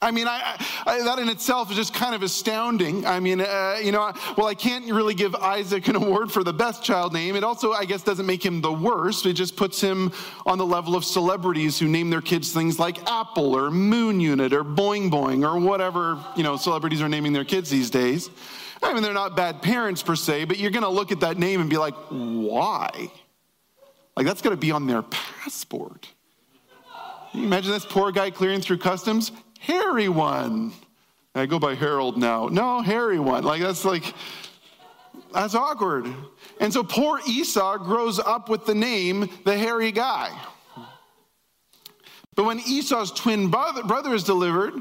I 0.02 0.12
mean, 0.12 0.26
I, 0.26 0.56
I, 0.86 1.02
that 1.02 1.18
in 1.18 1.28
itself 1.28 1.70
is 1.70 1.76
just 1.76 1.92
kind 1.92 2.14
of 2.14 2.22
astounding. 2.22 3.04
I 3.04 3.20
mean, 3.20 3.42
uh, 3.42 3.76
you 3.82 3.92
know, 3.92 4.10
well, 4.34 4.46
I 4.46 4.54
can't 4.54 4.90
really 4.90 5.12
give 5.12 5.34
Isaac 5.34 5.88
an 5.88 5.96
award 5.96 6.32
for 6.32 6.42
the 6.42 6.54
best 6.54 6.82
child 6.82 7.12
name. 7.12 7.36
It 7.36 7.44
also, 7.44 7.72
I 7.72 7.84
guess, 7.84 8.02
doesn't 8.02 8.24
make 8.24 8.42
him 8.42 8.62
the 8.62 8.72
worst. 8.72 9.26
It 9.26 9.34
just 9.34 9.56
puts 9.56 9.78
him 9.78 10.10
on 10.46 10.56
the 10.56 10.64
level 10.64 10.96
of 10.96 11.04
celebrities 11.04 11.78
who 11.78 11.86
name 11.86 12.08
their 12.08 12.22
kids 12.22 12.50
things 12.50 12.78
like 12.78 13.10
Apple 13.10 13.54
or 13.54 13.70
Moon 13.70 14.20
Unit 14.20 14.54
or 14.54 14.64
Boing 14.64 15.10
Boing 15.10 15.46
or 15.46 15.60
whatever, 15.60 16.18
you 16.34 16.44
know, 16.44 16.56
celebrities 16.56 17.02
are 17.02 17.08
naming 17.08 17.34
their 17.34 17.44
kids 17.44 17.68
these 17.68 17.90
days. 17.90 18.30
I 18.82 18.94
mean, 18.94 19.02
they're 19.02 19.12
not 19.12 19.36
bad 19.36 19.60
parents 19.60 20.02
per 20.02 20.16
se, 20.16 20.46
but 20.46 20.58
you're 20.58 20.70
going 20.70 20.82
to 20.82 20.88
look 20.88 21.12
at 21.12 21.20
that 21.20 21.36
name 21.36 21.60
and 21.60 21.68
be 21.68 21.76
like, 21.76 21.94
why? 22.08 23.10
Like, 24.16 24.24
that's 24.24 24.40
going 24.40 24.56
to 24.56 24.60
be 24.60 24.70
on 24.70 24.86
their 24.86 25.02
passport. 25.02 26.08
Can 27.32 27.40
you 27.40 27.46
imagine 27.46 27.70
this 27.70 27.84
poor 27.84 28.10
guy 28.10 28.30
clearing 28.30 28.62
through 28.62 28.78
customs? 28.78 29.30
Hairy 29.60 30.08
one. 30.08 30.72
I 31.34 31.46
go 31.46 31.58
by 31.58 31.74
Harold 31.76 32.16
now. 32.16 32.48
No, 32.48 32.82
hairy 32.82 33.20
one. 33.20 33.44
Like 33.44 33.62
that's 33.62 33.84
like 33.84 34.14
that's 35.32 35.54
awkward. 35.54 36.12
And 36.60 36.72
so 36.72 36.82
poor 36.82 37.20
Esau 37.26 37.78
grows 37.78 38.18
up 38.18 38.48
with 38.48 38.66
the 38.66 38.74
name 38.74 39.28
the 39.44 39.56
hairy 39.56 39.92
guy. 39.92 40.36
But 42.34 42.44
when 42.44 42.60
Esau's 42.60 43.12
twin 43.12 43.48
brother, 43.48 44.14
is 44.14 44.24
delivered, 44.24 44.74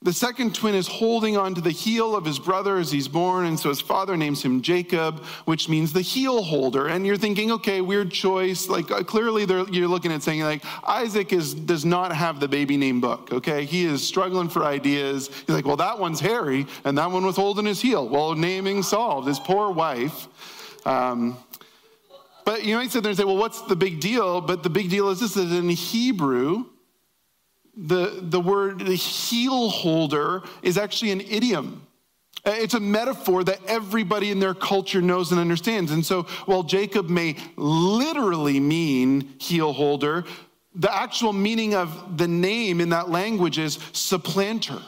the 0.00 0.12
second 0.12 0.54
twin 0.54 0.76
is 0.76 0.86
holding 0.86 1.36
on 1.36 1.56
to 1.56 1.60
the 1.60 1.72
heel 1.72 2.14
of 2.14 2.24
his 2.24 2.38
brother 2.38 2.76
as 2.76 2.92
he's 2.92 3.08
born, 3.08 3.46
and 3.46 3.58
so 3.58 3.68
his 3.68 3.80
father 3.80 4.16
names 4.16 4.40
him 4.44 4.62
Jacob, 4.62 5.24
which 5.44 5.68
means 5.68 5.92
the 5.92 6.02
heel 6.02 6.40
holder. 6.40 6.86
And 6.86 7.04
you're 7.04 7.16
thinking, 7.16 7.50
okay, 7.50 7.80
weird 7.80 8.12
choice. 8.12 8.68
Like 8.68 8.92
uh, 8.92 9.02
clearly, 9.02 9.44
you're 9.72 9.88
looking 9.88 10.12
at 10.12 10.22
saying 10.22 10.42
like 10.42 10.64
Isaac 10.86 11.32
is 11.32 11.52
does 11.52 11.84
not 11.84 12.14
have 12.14 12.38
the 12.38 12.46
baby 12.46 12.76
name 12.76 13.00
book. 13.00 13.32
Okay, 13.32 13.64
he 13.64 13.84
is 13.84 14.06
struggling 14.06 14.48
for 14.48 14.64
ideas. 14.64 15.30
He's 15.46 15.56
like, 15.56 15.66
well, 15.66 15.76
that 15.76 15.98
one's 15.98 16.20
Harry, 16.20 16.66
and 16.84 16.96
that 16.96 17.10
one 17.10 17.26
was 17.26 17.34
holding 17.34 17.66
his 17.66 17.80
heel. 17.80 18.08
Well, 18.08 18.34
naming 18.34 18.84
solved. 18.84 19.26
His 19.26 19.40
poor 19.40 19.72
wife. 19.72 20.28
Um, 20.86 21.36
but 22.44 22.64
you 22.64 22.76
might 22.76 22.92
sit 22.92 23.02
there 23.02 23.10
and 23.10 23.18
say, 23.18 23.24
well, 23.24 23.36
what's 23.36 23.62
the 23.62 23.76
big 23.76 23.98
deal? 23.98 24.40
But 24.40 24.62
the 24.62 24.70
big 24.70 24.90
deal 24.90 25.08
is 25.08 25.18
this: 25.18 25.36
is 25.36 25.52
in 25.52 25.68
Hebrew 25.68 26.66
the, 27.78 28.18
the 28.22 28.40
word 28.40 28.80
the 28.80 28.94
heel 28.94 29.68
holder 29.70 30.42
is 30.62 30.76
actually 30.76 31.12
an 31.12 31.20
idiom. 31.20 31.86
Uh, 32.44 32.50
it's 32.50 32.74
a 32.74 32.80
metaphor 32.80 33.44
that 33.44 33.60
everybody 33.66 34.30
in 34.30 34.40
their 34.40 34.54
culture 34.54 35.00
knows 35.00 35.30
and 35.30 35.40
understands. 35.40 35.92
And 35.92 36.04
so, 36.04 36.24
while 36.46 36.62
Jacob 36.62 37.08
may 37.08 37.36
literally 37.56 38.60
mean 38.60 39.34
heel 39.38 39.72
holder, 39.72 40.24
the 40.74 40.94
actual 40.94 41.32
meaning 41.32 41.74
of 41.74 42.18
the 42.18 42.28
name 42.28 42.80
in 42.80 42.90
that 42.90 43.10
language 43.10 43.58
is 43.58 43.78
supplanter. 43.92 44.80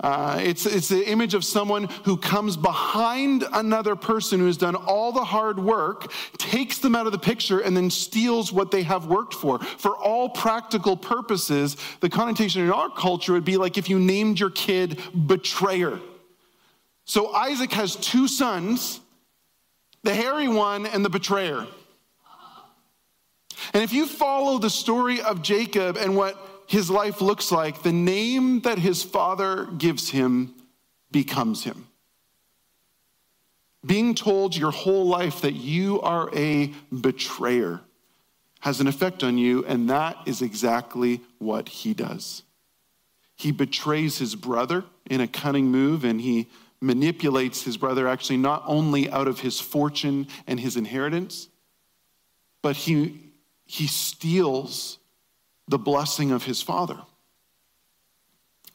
Uh, 0.00 0.38
it's, 0.42 0.66
it's 0.66 0.88
the 0.88 1.08
image 1.08 1.32
of 1.32 1.42
someone 1.42 1.84
who 2.04 2.18
comes 2.18 2.56
behind 2.56 3.44
another 3.54 3.96
person 3.96 4.38
who 4.38 4.46
has 4.46 4.58
done 4.58 4.74
all 4.74 5.10
the 5.10 5.24
hard 5.24 5.58
work, 5.58 6.12
takes 6.36 6.78
them 6.78 6.94
out 6.94 7.06
of 7.06 7.12
the 7.12 7.18
picture, 7.18 7.60
and 7.60 7.74
then 7.74 7.88
steals 7.88 8.52
what 8.52 8.70
they 8.70 8.82
have 8.82 9.06
worked 9.06 9.32
for. 9.32 9.58
For 9.58 9.96
all 9.96 10.28
practical 10.28 10.96
purposes, 10.96 11.76
the 12.00 12.10
connotation 12.10 12.62
in 12.62 12.70
our 12.70 12.90
culture 12.90 13.32
would 13.32 13.44
be 13.44 13.56
like 13.56 13.78
if 13.78 13.88
you 13.88 13.98
named 13.98 14.38
your 14.38 14.50
kid 14.50 15.00
betrayer. 15.26 15.98
So 17.06 17.32
Isaac 17.32 17.72
has 17.72 17.96
two 17.96 18.28
sons, 18.28 19.00
the 20.02 20.14
hairy 20.14 20.48
one 20.48 20.84
and 20.84 21.04
the 21.04 21.10
betrayer. 21.10 21.66
And 23.72 23.82
if 23.82 23.92
you 23.92 24.06
follow 24.06 24.58
the 24.58 24.70
story 24.70 25.22
of 25.22 25.42
Jacob 25.42 25.96
and 25.96 26.16
what 26.16 26.55
his 26.66 26.90
life 26.90 27.20
looks 27.20 27.52
like, 27.52 27.82
the 27.82 27.92
name 27.92 28.60
that 28.60 28.78
his 28.78 29.02
father 29.02 29.66
gives 29.78 30.10
him 30.10 30.54
becomes 31.10 31.64
him. 31.64 31.86
Being 33.84 34.14
told 34.14 34.56
your 34.56 34.72
whole 34.72 35.06
life 35.06 35.42
that 35.42 35.54
you 35.54 36.00
are 36.00 36.28
a 36.34 36.72
betrayer 36.92 37.80
has 38.60 38.80
an 38.80 38.88
effect 38.88 39.22
on 39.22 39.38
you, 39.38 39.64
and 39.64 39.88
that 39.90 40.16
is 40.26 40.42
exactly 40.42 41.20
what 41.38 41.68
he 41.68 41.94
does. 41.94 42.42
He 43.36 43.52
betrays 43.52 44.18
his 44.18 44.34
brother 44.34 44.84
in 45.08 45.20
a 45.20 45.28
cunning 45.28 45.66
move, 45.66 46.04
and 46.04 46.20
he 46.20 46.48
manipulates 46.80 47.62
his 47.62 47.76
brother 47.76 48.08
actually 48.08 48.38
not 48.38 48.64
only 48.66 49.08
out 49.10 49.28
of 49.28 49.40
his 49.40 49.60
fortune 49.60 50.26
and 50.46 50.58
his 50.58 50.76
inheritance, 50.76 51.48
but 52.62 52.74
he, 52.76 53.30
he 53.64 53.86
steals 53.86 54.98
the 55.68 55.78
blessing 55.78 56.32
of 56.32 56.44
his 56.44 56.62
father. 56.62 56.98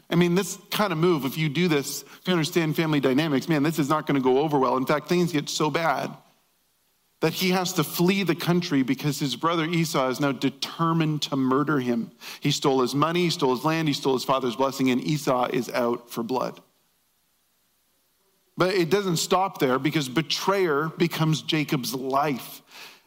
I 0.09 0.15
mean, 0.15 0.35
this 0.35 0.57
kind 0.71 0.91
of 0.91 0.99
move, 0.99 1.23
if 1.23 1.37
you 1.37 1.47
do 1.47 1.69
this, 1.69 2.01
if 2.01 2.21
you 2.25 2.33
understand 2.33 2.75
family 2.75 2.99
dynamics, 2.99 3.47
man, 3.47 3.63
this 3.63 3.79
is 3.79 3.87
not 3.87 4.05
going 4.05 4.21
to 4.21 4.23
go 4.23 4.39
over 4.39 4.59
well. 4.59 4.75
In 4.75 4.85
fact, 4.85 5.07
things 5.07 5.31
get 5.31 5.47
so 5.47 5.69
bad 5.69 6.11
that 7.21 7.33
he 7.33 7.51
has 7.51 7.73
to 7.73 7.83
flee 7.83 8.23
the 8.23 8.35
country 8.35 8.83
because 8.83 9.19
his 9.19 9.35
brother 9.35 9.63
Esau 9.65 10.09
is 10.09 10.19
now 10.19 10.33
determined 10.33 11.21
to 11.21 11.35
murder 11.37 11.79
him. 11.79 12.11
He 12.41 12.51
stole 12.51 12.81
his 12.81 12.93
money, 12.93 13.25
he 13.25 13.29
stole 13.29 13.55
his 13.55 13.63
land, 13.63 13.87
he 13.87 13.93
stole 13.93 14.13
his 14.13 14.25
father's 14.25 14.55
blessing, 14.55 14.89
and 14.89 15.01
Esau 15.01 15.47
is 15.53 15.69
out 15.69 16.09
for 16.09 16.23
blood. 16.23 16.59
But 18.57 18.73
it 18.73 18.89
doesn't 18.89 19.17
stop 19.17 19.59
there 19.59 19.79
because 19.79 20.09
betrayer 20.09 20.89
becomes 20.89 21.41
Jacob's 21.41 21.93
life 21.93 22.61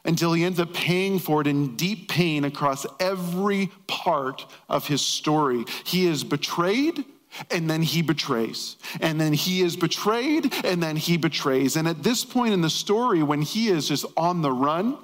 until 0.04 0.32
he 0.32 0.44
ends 0.44 0.60
up 0.60 0.72
paying 0.74 1.18
for 1.18 1.40
it 1.40 1.46
in 1.46 1.76
deep 1.76 2.08
pain 2.08 2.44
across 2.44 2.86
every 3.00 3.70
part 3.86 4.46
of 4.68 4.86
his 4.86 5.00
story. 5.00 5.64
He 5.84 6.06
is 6.06 6.24
betrayed. 6.24 7.04
And 7.50 7.68
then 7.68 7.82
he 7.82 8.00
betrays. 8.00 8.76
And 9.00 9.20
then 9.20 9.32
he 9.32 9.62
is 9.62 9.74
betrayed, 9.74 10.54
and 10.64 10.80
then 10.80 10.94
he 10.94 11.16
betrays. 11.16 11.74
And 11.74 11.88
at 11.88 12.04
this 12.04 12.24
point 12.24 12.54
in 12.54 12.60
the 12.60 12.70
story, 12.70 13.24
when 13.24 13.42
he 13.42 13.70
is 13.70 13.88
just 13.88 14.06
on 14.16 14.40
the 14.40 14.52
run, 14.52 14.98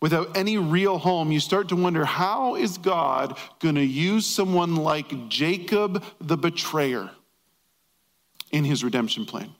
without 0.00 0.36
any 0.36 0.58
real 0.58 0.98
home, 0.98 1.30
you 1.30 1.38
start 1.38 1.68
to 1.68 1.76
wonder 1.76 2.04
how 2.04 2.56
is 2.56 2.76
God 2.76 3.38
going 3.60 3.76
to 3.76 3.84
use 3.84 4.26
someone 4.26 4.74
like 4.74 5.28
Jacob 5.28 6.02
the 6.20 6.36
betrayer 6.36 7.08
in 8.50 8.64
his 8.64 8.82
redemption 8.82 9.24
plan? 9.24 9.54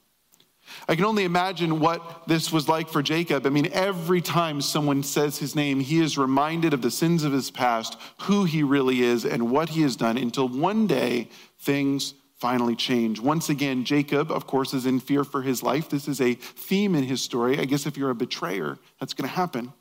I 0.88 0.96
can 0.96 1.05
only 1.05 1.24
imagine 1.24 1.81
what 1.81 2.27
this 2.27 2.53
was 2.53 2.68
like 2.68 2.88
for 2.88 3.03
Jacob. 3.03 3.46
I 3.46 3.50
mean, 3.50 3.68
every 3.72 4.20
time 4.20 4.61
someone 4.61 5.03
says 5.03 5.38
his 5.38 5.55
name, 5.55 5.81
he 5.81 6.00
is 6.00 6.18
reminded 6.18 6.74
of 6.74 6.83
the 6.83 6.90
sins 6.90 7.24
of 7.24 7.33
his 7.33 7.50
past, 7.50 7.96
who 8.22 8.44
he 8.44 8.62
really 8.62 9.03
is, 9.03 9.24
and 9.24 9.50
what 9.50 9.70
he 9.70 9.83
has 9.83 9.96
done 9.96 10.16
until 10.16 10.48
one 10.48 10.87
day 10.87 11.29
things 11.61 12.14
finally 12.37 12.77
change. 12.77 13.20
Once 13.20 13.48
again, 13.48 13.85
Jacob, 13.85 14.31
of 14.31 14.46
course, 14.46 14.74
is 14.74 14.85
in 14.85 15.00
fear 15.00 15.24
for 15.24 15.40
his 15.40 15.62
life. 15.62 15.88
This 15.88 16.09
is 16.09 16.20
a 16.20 16.35
theme 16.35 16.94
in 16.94 17.05
his 17.05 17.22
story. 17.22 17.59
I 17.59 17.64
guess 17.64 17.87
if 17.87 17.96
you're 17.96 18.11
a 18.11 18.14
betrayer, 18.14 18.79
that's 19.00 19.14
going 19.14 19.29
to 19.29 19.35
happen. 19.35 19.72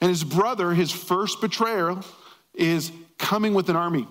And 0.00 0.08
his 0.10 0.24
brother, 0.24 0.72
his 0.72 0.90
first 0.90 1.40
betrayer, 1.40 1.94
is 2.54 2.90
coming 3.18 3.54
with 3.54 3.70
an 3.70 3.76
army. 3.76 4.08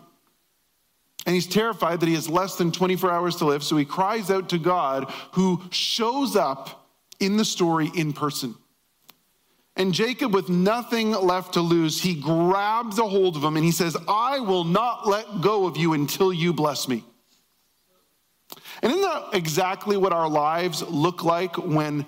And 1.25 1.33
he's 1.33 1.47
terrified 1.47 1.99
that 1.99 2.07
he 2.07 2.15
has 2.15 2.29
less 2.29 2.55
than 2.55 2.71
24 2.71 3.11
hours 3.11 3.35
to 3.37 3.45
live. 3.45 3.63
So 3.63 3.77
he 3.77 3.85
cries 3.85 4.29
out 4.29 4.49
to 4.49 4.59
God, 4.59 5.11
who 5.31 5.61
shows 5.71 6.35
up 6.35 6.87
in 7.19 7.37
the 7.37 7.45
story 7.45 7.91
in 7.95 8.13
person. 8.13 8.55
And 9.77 9.93
Jacob, 9.93 10.33
with 10.33 10.47
nothing 10.49 11.11
left 11.11 11.53
to 11.53 11.61
lose, 11.61 12.01
he 12.01 12.15
grabs 12.15 12.97
a 12.97 13.07
hold 13.07 13.35
of 13.35 13.43
him 13.43 13.57
and 13.57 13.65
he 13.65 13.71
says, 13.71 13.97
I 14.07 14.39
will 14.39 14.63
not 14.63 15.07
let 15.07 15.41
go 15.41 15.65
of 15.65 15.75
you 15.75 15.93
until 15.93 16.31
you 16.31 16.53
bless 16.53 16.87
me. 16.87 17.03
And 18.81 18.91
isn't 18.91 19.01
that 19.01 19.29
exactly 19.33 19.97
what 19.97 20.13
our 20.13 20.29
lives 20.29 20.81
look 20.83 21.23
like 21.23 21.57
when 21.57 22.05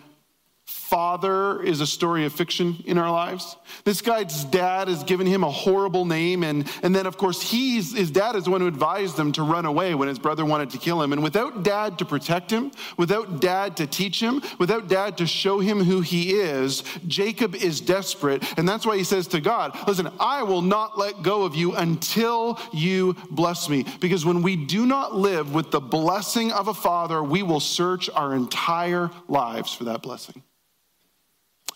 father 0.90 1.62
is 1.64 1.82
a 1.82 1.88
story 1.88 2.24
of 2.24 2.32
fiction 2.32 2.82
in 2.86 2.98
our 2.98 3.12
lives. 3.12 3.58
This 3.84 4.00
guy's 4.00 4.46
dad 4.46 4.88
has 4.88 5.04
given 5.04 5.28
him 5.28 5.44
a 5.44 5.52
horrible 5.52 6.06
name, 6.06 6.44
and, 6.44 6.66
and 6.82 6.96
then, 6.96 7.06
of 7.06 7.18
course, 7.18 7.42
he's, 7.42 7.94
his 7.94 8.10
dad 8.10 8.38
is 8.38 8.46
the 8.46 8.52
one 8.52 8.62
who 8.62 8.68
advised 8.68 9.20
him 9.20 9.34
to 9.34 9.44
run 9.44 9.66
away 9.66 9.96
when 9.96 10.08
his 10.08 10.18
brother 10.18 10.46
wanted 10.46 10.70
to 10.70 10.78
kill 10.78 11.02
him. 11.02 11.12
And 11.12 11.22
without 11.22 11.64
dad 11.64 12.00
to 12.00 12.06
protect 12.06 12.50
him, 12.50 12.72
without 12.96 13.42
dad 13.42 13.76
to 13.78 13.88
teach 13.88 14.22
him, 14.22 14.42
without 14.60 14.88
dad 14.88 15.18
to 15.18 15.28
show 15.28 15.60
him 15.60 15.84
who 15.84 16.00
he 16.00 16.32
is, 16.40 16.84
Jacob 17.06 17.54
is 17.54 17.82
desperate. 17.82 18.58
And 18.58 18.68
that's 18.68 18.86
why 18.86 18.96
he 18.96 19.04
says 19.04 19.28
to 19.28 19.42
God, 19.42 19.78
Listen, 19.88 20.10
I 20.22 20.44
will 20.44 20.62
not 20.62 20.98
let 20.98 21.22
go 21.22 21.44
of 21.44 21.54
you 21.54 21.76
until 21.76 22.60
you 22.72 23.18
bless 23.30 23.68
me. 23.68 23.86
Because 24.00 24.26
when 24.26 24.42
we 24.42 24.56
do 24.56 24.86
not 24.86 25.14
live 25.14 25.54
with 25.54 25.70
the 25.72 25.82
blessing 25.82 26.54
of 26.54 26.70
a 26.70 26.74
father, 26.74 27.22
we 27.22 27.44
will 27.44 27.60
search 27.60 28.10
our 28.10 28.34
entire 28.34 29.12
lives 29.28 29.74
for 29.74 29.84
that 29.84 30.02
blessing. 30.02 30.44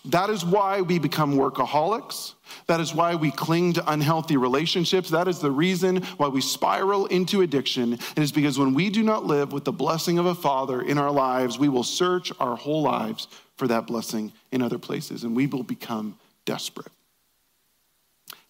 That 0.06 0.30
is 0.30 0.44
why 0.44 0.80
we 0.80 0.98
become 0.98 1.36
workaholics. 1.36 2.34
That 2.66 2.80
is 2.80 2.92
why 2.92 3.14
we 3.14 3.30
cling 3.30 3.74
to 3.74 3.90
unhealthy 3.90 4.36
relationships. 4.36 5.10
That 5.10 5.28
is 5.28 5.38
the 5.38 5.50
reason 5.50 6.02
why 6.16 6.28
we 6.28 6.40
spiral 6.40 7.06
into 7.06 7.42
addiction. 7.42 7.94
It 7.94 8.18
is 8.18 8.32
because 8.32 8.58
when 8.58 8.74
we 8.74 8.90
do 8.90 9.02
not 9.02 9.24
live 9.24 9.52
with 9.52 9.64
the 9.64 9.72
blessing 9.72 10.18
of 10.18 10.26
a 10.26 10.34
father 10.34 10.82
in 10.82 10.98
our 10.98 11.10
lives, 11.10 11.58
we 11.58 11.68
will 11.68 11.84
search 11.84 12.32
our 12.40 12.56
whole 12.56 12.82
lives 12.82 13.28
for 13.56 13.68
that 13.68 13.86
blessing 13.86 14.32
in 14.50 14.60
other 14.60 14.78
places 14.78 15.22
and 15.22 15.36
we 15.36 15.46
will 15.46 15.62
become 15.62 16.18
desperate. 16.44 16.90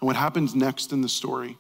And 0.01 0.07
what 0.07 0.17
happens 0.17 0.55
next 0.55 0.93
in 0.93 1.03
the 1.03 1.09
story 1.09 1.59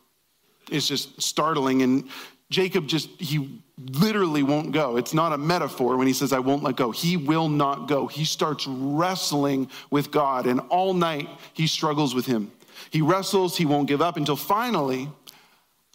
is 0.70 0.88
just 0.88 1.20
startling. 1.20 1.82
And 1.82 2.08
Jacob 2.52 2.86
just, 2.86 3.08
he 3.18 3.60
literally 3.78 4.42
won't 4.42 4.72
go. 4.72 4.96
It's 4.96 5.14
not 5.14 5.32
a 5.32 5.38
metaphor 5.38 5.96
when 5.96 6.06
he 6.06 6.12
says, 6.12 6.32
I 6.32 6.38
won't 6.38 6.62
let 6.62 6.76
go. 6.76 6.90
He 6.92 7.16
will 7.16 7.48
not 7.48 7.88
go. 7.88 8.06
He 8.06 8.24
starts 8.24 8.66
wrestling 8.66 9.68
with 9.90 10.10
God, 10.10 10.46
and 10.46 10.60
all 10.68 10.94
night 10.94 11.28
he 11.54 11.66
struggles 11.66 12.14
with 12.14 12.26
him. 12.26 12.52
He 12.90 13.00
wrestles, 13.00 13.56
he 13.56 13.64
won't 13.64 13.88
give 13.88 14.02
up 14.02 14.16
until 14.16 14.36
finally, 14.36 15.08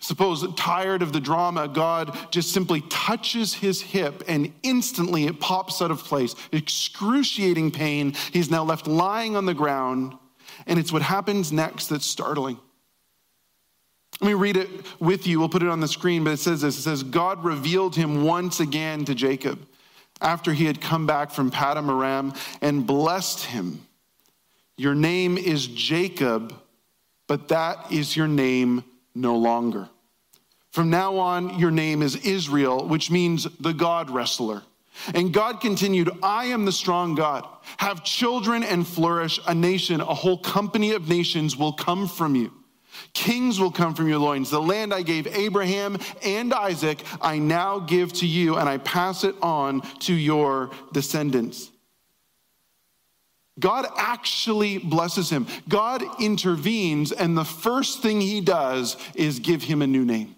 suppose 0.01 0.45
tired 0.55 1.01
of 1.01 1.13
the 1.13 1.19
drama, 1.19 1.67
God 1.67 2.17
just 2.31 2.51
simply 2.51 2.81
touches 2.89 3.53
his 3.53 3.81
hip 3.81 4.23
and 4.27 4.51
instantly 4.63 5.25
it 5.25 5.39
pops 5.39 5.81
out 5.81 5.91
of 5.91 6.03
place. 6.03 6.35
Excruciating 6.51 7.71
pain. 7.71 8.15
He's 8.33 8.49
now 8.49 8.63
left 8.63 8.87
lying 8.87 9.35
on 9.35 9.45
the 9.45 9.53
ground, 9.53 10.17
and 10.65 10.79
it's 10.79 10.91
what 10.91 11.03
happens 11.03 11.51
next 11.51 11.87
that's 11.87 12.05
startling. 12.05 12.59
Let 14.19 14.27
me 14.27 14.33
read 14.33 14.57
it 14.57 14.69
with 14.99 15.27
you. 15.27 15.39
We'll 15.39 15.49
put 15.49 15.61
it 15.61 15.69
on 15.69 15.79
the 15.79 15.87
screen, 15.87 16.23
but 16.23 16.33
it 16.33 16.37
says 16.37 16.61
this. 16.61 16.77
It 16.77 16.81
says, 16.81 17.03
God 17.03 17.43
revealed 17.43 17.95
him 17.95 18.23
once 18.23 18.59
again 18.59 19.05
to 19.05 19.13
Jacob 19.13 19.59
after 20.21 20.53
he 20.53 20.65
had 20.65 20.81
come 20.81 21.05
back 21.05 21.29
from 21.29 21.51
Paddan 21.51 21.89
Aram 21.89 22.33
and 22.61 22.87
blessed 22.87 23.45
him. 23.45 23.85
Your 24.75 24.95
name 24.95 25.37
is 25.37 25.67
Jacob, 25.67 26.53
but 27.27 27.49
that 27.49 27.91
is 27.91 28.15
your 28.15 28.27
name 28.27 28.83
no 29.13 29.35
longer. 29.35 29.89
From 30.71 30.89
now 30.89 31.17
on, 31.17 31.57
your 31.59 31.71
name 31.71 32.01
is 32.01 32.15
Israel, 32.17 32.87
which 32.87 33.09
means 33.09 33.47
the 33.59 33.73
God 33.73 34.09
wrestler. 34.09 34.63
And 35.13 35.33
God 35.33 35.61
continued, 35.61 36.09
I 36.23 36.45
am 36.45 36.65
the 36.65 36.71
strong 36.71 37.15
God. 37.15 37.47
Have 37.77 38.03
children 38.03 38.63
and 38.63 38.85
flourish. 38.87 39.39
A 39.47 39.53
nation, 39.53 40.01
a 40.01 40.13
whole 40.13 40.39
company 40.39 40.91
of 40.91 41.07
nations 41.07 41.55
will 41.55 41.73
come 41.73 42.07
from 42.07 42.35
you. 42.35 42.51
Kings 43.13 43.59
will 43.59 43.71
come 43.71 43.93
from 43.93 44.07
your 44.07 44.19
loins. 44.19 44.49
The 44.49 44.61
land 44.61 44.93
I 44.93 45.01
gave 45.01 45.27
Abraham 45.27 45.97
and 46.23 46.53
Isaac, 46.53 47.03
I 47.21 47.39
now 47.39 47.79
give 47.79 48.13
to 48.13 48.27
you, 48.27 48.57
and 48.57 48.67
I 48.67 48.77
pass 48.77 49.23
it 49.23 49.35
on 49.41 49.81
to 49.99 50.13
your 50.13 50.71
descendants. 50.93 51.71
God 53.59 53.87
actually 53.97 54.77
blesses 54.77 55.29
him. 55.29 55.47
God 55.67 56.03
intervenes, 56.21 57.11
and 57.11 57.35
the 57.35 57.45
first 57.45 58.01
thing 58.01 58.21
he 58.21 58.39
does 58.39 58.97
is 59.15 59.39
give 59.39 59.63
him 59.63 59.81
a 59.81 59.87
new 59.87 60.05
name. 60.05 60.35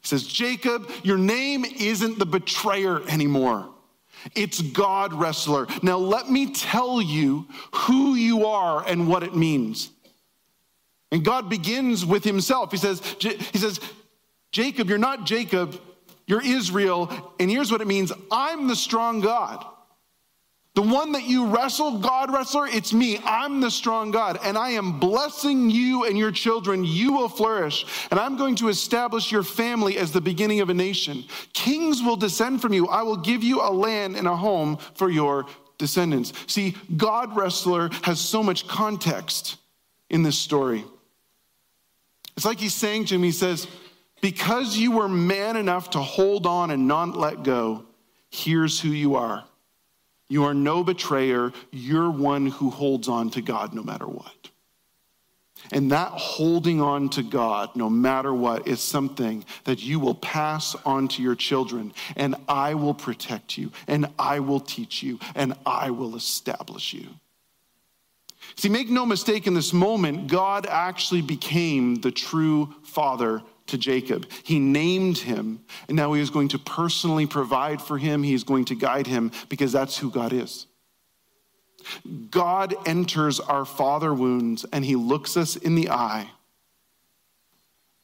He 0.00 0.08
says, 0.08 0.26
Jacob, 0.26 0.90
your 1.02 1.18
name 1.18 1.64
isn't 1.64 2.18
the 2.18 2.26
betrayer 2.26 3.06
anymore. 3.08 3.70
It's 4.34 4.60
God 4.60 5.12
wrestler. 5.12 5.66
Now, 5.82 5.98
let 5.98 6.30
me 6.30 6.52
tell 6.52 7.00
you 7.00 7.46
who 7.72 8.14
you 8.14 8.46
are 8.46 8.84
and 8.86 9.06
what 9.06 9.22
it 9.22 9.36
means. 9.36 9.90
And 11.14 11.24
God 11.24 11.48
begins 11.48 12.04
with 12.04 12.24
himself. 12.24 12.72
He 12.72 12.76
says, 12.76 13.00
he 13.20 13.58
says, 13.58 13.78
Jacob, 14.50 14.88
you're 14.88 14.98
not 14.98 15.26
Jacob, 15.26 15.80
you're 16.26 16.44
Israel. 16.44 17.32
And 17.38 17.48
here's 17.48 17.70
what 17.70 17.80
it 17.80 17.86
means 17.86 18.10
I'm 18.32 18.66
the 18.66 18.74
strong 18.74 19.20
God. 19.20 19.64
The 20.74 20.82
one 20.82 21.12
that 21.12 21.22
you 21.22 21.46
wrestle, 21.46 22.00
God 22.00 22.32
wrestler, 22.32 22.66
it's 22.66 22.92
me. 22.92 23.20
I'm 23.24 23.60
the 23.60 23.70
strong 23.70 24.10
God. 24.10 24.40
And 24.42 24.58
I 24.58 24.70
am 24.70 24.98
blessing 24.98 25.70
you 25.70 26.02
and 26.02 26.18
your 26.18 26.32
children. 26.32 26.82
You 26.82 27.12
will 27.12 27.28
flourish. 27.28 27.86
And 28.10 28.18
I'm 28.18 28.36
going 28.36 28.56
to 28.56 28.68
establish 28.68 29.30
your 29.30 29.44
family 29.44 29.96
as 29.98 30.10
the 30.10 30.20
beginning 30.20 30.62
of 30.62 30.68
a 30.68 30.74
nation. 30.74 31.22
Kings 31.52 32.02
will 32.02 32.16
descend 32.16 32.60
from 32.60 32.72
you. 32.72 32.88
I 32.88 33.02
will 33.02 33.18
give 33.18 33.44
you 33.44 33.62
a 33.62 33.70
land 33.70 34.16
and 34.16 34.26
a 34.26 34.34
home 34.34 34.78
for 34.94 35.10
your 35.10 35.46
descendants. 35.78 36.32
See, 36.48 36.74
God 36.96 37.36
wrestler 37.36 37.90
has 38.02 38.18
so 38.18 38.42
much 38.42 38.66
context 38.66 39.58
in 40.10 40.24
this 40.24 40.36
story. 40.36 40.84
It's 42.36 42.44
like 42.44 42.58
he's 42.58 42.74
saying 42.74 43.06
to 43.06 43.14
him, 43.14 43.22
he 43.22 43.32
says, 43.32 43.66
Because 44.20 44.76
you 44.76 44.92
were 44.92 45.08
man 45.08 45.56
enough 45.56 45.90
to 45.90 46.00
hold 46.00 46.46
on 46.46 46.70
and 46.70 46.88
not 46.88 47.16
let 47.16 47.42
go, 47.42 47.84
here's 48.30 48.80
who 48.80 48.88
you 48.88 49.14
are. 49.14 49.44
You 50.28 50.44
are 50.44 50.54
no 50.54 50.82
betrayer. 50.82 51.52
You're 51.70 52.10
one 52.10 52.46
who 52.46 52.70
holds 52.70 53.08
on 53.08 53.30
to 53.30 53.42
God 53.42 53.74
no 53.74 53.82
matter 53.82 54.06
what. 54.06 54.32
And 55.72 55.92
that 55.92 56.10
holding 56.10 56.80
on 56.80 57.08
to 57.10 57.22
God, 57.22 57.74
no 57.74 57.88
matter 57.88 58.34
what, 58.34 58.68
is 58.68 58.80
something 58.80 59.44
that 59.64 59.82
you 59.82 59.98
will 59.98 60.14
pass 60.14 60.74
on 60.84 61.08
to 61.08 61.22
your 61.22 61.34
children. 61.34 61.94
And 62.16 62.34
I 62.48 62.74
will 62.74 62.94
protect 62.94 63.56
you, 63.56 63.72
and 63.86 64.06
I 64.18 64.40
will 64.40 64.60
teach 64.60 65.02
you, 65.02 65.18
and 65.34 65.54
I 65.64 65.90
will 65.90 66.16
establish 66.16 66.92
you. 66.92 67.08
See, 68.56 68.68
make 68.68 68.88
no 68.88 69.04
mistake, 69.04 69.46
in 69.46 69.54
this 69.54 69.72
moment, 69.72 70.28
God 70.28 70.66
actually 70.66 71.22
became 71.22 71.96
the 71.96 72.10
true 72.10 72.74
father 72.82 73.42
to 73.66 73.78
Jacob. 73.78 74.30
He 74.42 74.58
named 74.58 75.18
him, 75.18 75.60
and 75.88 75.96
now 75.96 76.12
he 76.12 76.20
is 76.20 76.30
going 76.30 76.48
to 76.48 76.58
personally 76.58 77.26
provide 77.26 77.80
for 77.80 77.98
him. 77.98 78.22
He 78.22 78.34
is 78.34 78.44
going 78.44 78.66
to 78.66 78.74
guide 78.74 79.06
him 79.06 79.32
because 79.48 79.72
that's 79.72 79.96
who 79.98 80.10
God 80.10 80.32
is. 80.32 80.66
God 82.30 82.74
enters 82.86 83.40
our 83.40 83.64
father 83.64 84.14
wounds 84.14 84.64
and 84.72 84.84
he 84.84 84.96
looks 84.96 85.36
us 85.36 85.56
in 85.56 85.74
the 85.74 85.90
eye 85.90 86.30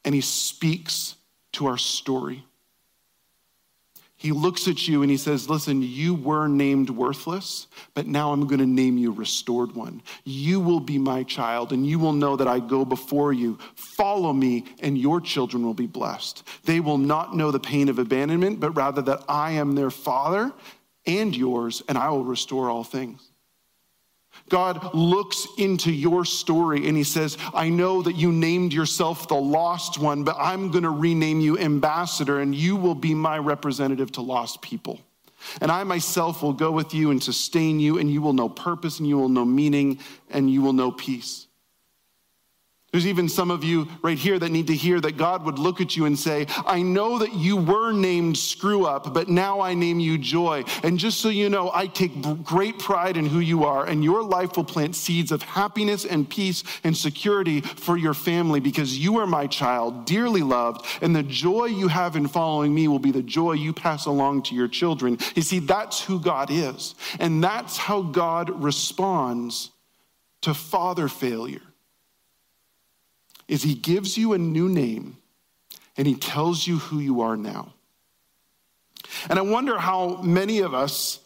and 0.05 0.15
he 0.15 0.21
speaks 0.21 1.17
to 1.53 1.67
our 1.67 1.79
story. 1.79 2.45
He 4.21 4.33
looks 4.33 4.69
at 4.69 4.87
you 4.87 5.01
and 5.01 5.11
he 5.11 5.17
says, 5.17 5.49
Listen, 5.49 5.81
you 5.81 6.13
were 6.13 6.47
named 6.47 6.91
worthless, 6.91 7.69
but 7.95 8.07
now 8.07 8.33
I'm 8.33 8.47
going 8.47 8.59
to 8.59 8.67
name 8.67 8.99
you 8.99 9.13
restored 9.13 9.75
one. 9.75 10.03
You 10.25 10.61
will 10.61 10.79
be 10.79 10.99
my 10.99 11.23
child, 11.23 11.73
and 11.73 11.87
you 11.87 11.99
will 11.99 12.13
know 12.13 12.37
that 12.37 12.47
I 12.47 12.59
go 12.61 12.85
before 12.85 13.33
you. 13.33 13.59
Follow 13.77 14.35
me, 14.35 14.67
and 14.81 14.99
your 14.99 15.23
children 15.23 15.65
will 15.65 15.73
be 15.73 15.87
blessed. 15.87 16.47
They 16.65 16.81
will 16.81 16.99
not 16.99 17.35
know 17.35 17.51
the 17.51 17.59
pain 17.59 17.89
of 17.89 17.99
abandonment, 17.99 18.61
but 18.61 18.77
rather 18.77 19.01
that 19.01 19.25
I 19.27 19.53
am 19.53 19.75
their 19.75 19.91
father 19.91 20.53
and 21.07 21.35
yours, 21.35 21.83
and 21.89 21.97
I 21.97 22.11
will 22.11 22.25
restore 22.25 22.69
all 22.69 22.85
things. 22.85 23.30
God 24.51 24.95
looks 24.95 25.47
into 25.57 25.91
your 25.91 26.27
story 26.27 26.87
and 26.87 26.97
he 26.97 27.05
says, 27.05 27.39
I 27.55 27.71
know 27.71 28.03
that 28.03 28.17
you 28.17 28.33
named 28.33 28.75
yourself 28.75 29.29
the 29.29 29.37
lost 29.37 29.99
one, 29.99 30.25
but 30.25 30.37
I'm 30.39 30.71
going 30.71 30.85
to 30.85 30.91
rename 30.91 31.41
you 31.41 31.59
ambassador 31.59 32.41
and 32.41 32.55
you 32.55 32.77
will 32.77 32.95
be 32.95 33.15
my 33.15 33.39
representative 33.39 34.13
to 34.13 34.21
lost 34.21 34.61
people. 34.61 35.01
And 35.61 35.71
I 35.71 35.85
myself 35.85 36.43
will 36.43 36.53
go 36.53 36.71
with 36.71 36.93
you 36.93 37.11
and 37.11 37.23
sustain 37.23 37.81
you, 37.81 37.99
and 37.99 38.11
you 38.11 38.21
will 38.21 38.35
know 38.35 38.49
purpose 38.49 38.99
and 38.99 39.09
you 39.09 39.17
will 39.17 39.31
know 39.31 39.45
meaning 39.45 39.99
and 40.29 40.51
you 40.51 40.61
will 40.61 40.75
know 40.75 40.93
peace. 40.93 41.47
There's 42.93 43.07
even 43.07 43.29
some 43.29 43.53
of 43.53 43.63
you 43.63 43.87
right 44.03 44.19
here 44.19 44.37
that 44.41 44.51
need 44.51 44.67
to 44.67 44.75
hear 44.75 45.01
that 45.01 45.17
God 45.17 45.45
would 45.45 45.61
look 45.61 45.81
at 45.81 45.97
you 45.97 46.07
and 46.07 46.19
say, 46.19 46.47
I 46.67 46.83
know 46.83 47.19
that 47.19 47.33
you 47.33 47.57
were 47.57 47.93
named 47.93 48.37
screw 48.37 48.85
up, 48.85 49.15
but 49.15 49.29
now 49.29 49.61
I 49.61 49.75
name 49.75 50.01
you 50.01 50.19
joy. 50.19 50.65
And 50.83 50.99
just 50.99 51.21
so 51.21 51.29
you 51.29 51.49
know, 51.49 51.71
I 51.73 51.87
take 51.87 52.43
great 52.43 52.81
pride 52.81 53.17
in 53.17 53.27
who 53.27 53.39
you 53.39 53.63
are, 53.65 53.87
and 53.87 54.03
your 54.03 54.25
life 54.25 54.57
will 54.57 54.65
plant 54.65 54.97
seeds 54.97 55.31
of 55.31 55.41
happiness 55.43 56.05
and 56.05 56.29
peace 56.29 56.65
and 56.83 56.97
security 56.97 57.61
for 57.61 57.97
your 57.97 58.15
family 58.15 58.59
because 58.59 58.99
you 58.99 59.19
are 59.19 59.27
my 59.27 59.47
child, 59.47 60.05
dearly 60.05 60.43
loved, 60.43 60.85
and 61.01 61.15
the 61.15 61.23
joy 61.23 61.67
you 61.67 61.87
have 61.87 62.17
in 62.17 62.27
following 62.27 62.75
me 62.75 62.89
will 62.89 62.99
be 62.99 63.13
the 63.13 63.23
joy 63.23 63.53
you 63.53 63.73
pass 63.73 64.07
along 64.07 64.43
to 64.43 64.57
your 64.57 64.69
children. 64.69 65.17
You 65.37 65.43
see, 65.43 65.61
that's 65.61 66.03
who 66.03 66.19
God 66.19 66.51
is, 66.51 66.97
and 67.21 67.43
that's 67.43 67.77
how 67.77 68.03
God 68.03 68.65
responds 68.65 69.71
to 70.41 70.55
father 70.55 71.07
failure 71.07 71.63
is 73.51 73.65
he 73.65 73.75
gives 73.75 74.17
you 74.17 74.33
a 74.33 74.39
new 74.39 74.69
name 74.69 75.17
and 75.97 76.07
he 76.07 76.15
tells 76.15 76.67
you 76.67 76.79
who 76.79 77.01
you 77.01 77.21
are 77.21 77.37
now. 77.37 77.75
And 79.29 79.41
I 79.41 79.43
wonder 79.43 79.77
how 79.77 80.23
many 80.23 80.61
of 80.61 80.73
us 80.73 81.19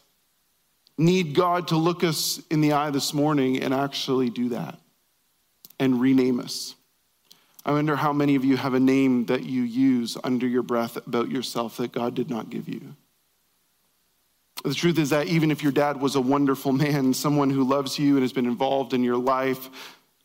need 0.96 1.34
God 1.34 1.68
to 1.68 1.76
look 1.76 2.02
us 2.02 2.40
in 2.50 2.62
the 2.62 2.72
eye 2.72 2.90
this 2.90 3.12
morning 3.12 3.62
and 3.62 3.74
actually 3.74 4.30
do 4.30 4.48
that 4.48 4.78
and 5.78 6.00
rename 6.00 6.40
us. 6.40 6.74
I 7.66 7.72
wonder 7.72 7.94
how 7.94 8.14
many 8.14 8.36
of 8.36 8.44
you 8.44 8.56
have 8.56 8.72
a 8.72 8.80
name 8.80 9.26
that 9.26 9.44
you 9.44 9.62
use 9.62 10.16
under 10.24 10.46
your 10.46 10.62
breath 10.62 10.96
about 10.96 11.30
yourself 11.30 11.76
that 11.76 11.92
God 11.92 12.14
did 12.14 12.30
not 12.30 12.48
give 12.48 12.68
you. 12.70 12.96
The 14.64 14.72
truth 14.72 14.98
is 14.98 15.10
that 15.10 15.26
even 15.26 15.50
if 15.50 15.62
your 15.62 15.72
dad 15.72 16.00
was 16.00 16.14
a 16.14 16.22
wonderful 16.22 16.72
man, 16.72 17.12
someone 17.12 17.50
who 17.50 17.64
loves 17.64 17.98
you 17.98 18.14
and 18.14 18.22
has 18.22 18.32
been 18.32 18.46
involved 18.46 18.94
in 18.94 19.04
your 19.04 19.18
life, 19.18 19.68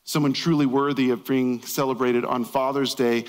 someone 0.10 0.34
truly 0.34 0.66
worthy 0.66 1.12
of 1.12 1.24
being 1.24 1.62
celebrated 1.62 2.26
on 2.26 2.44
Father's 2.44 2.96
Day, 2.96 3.26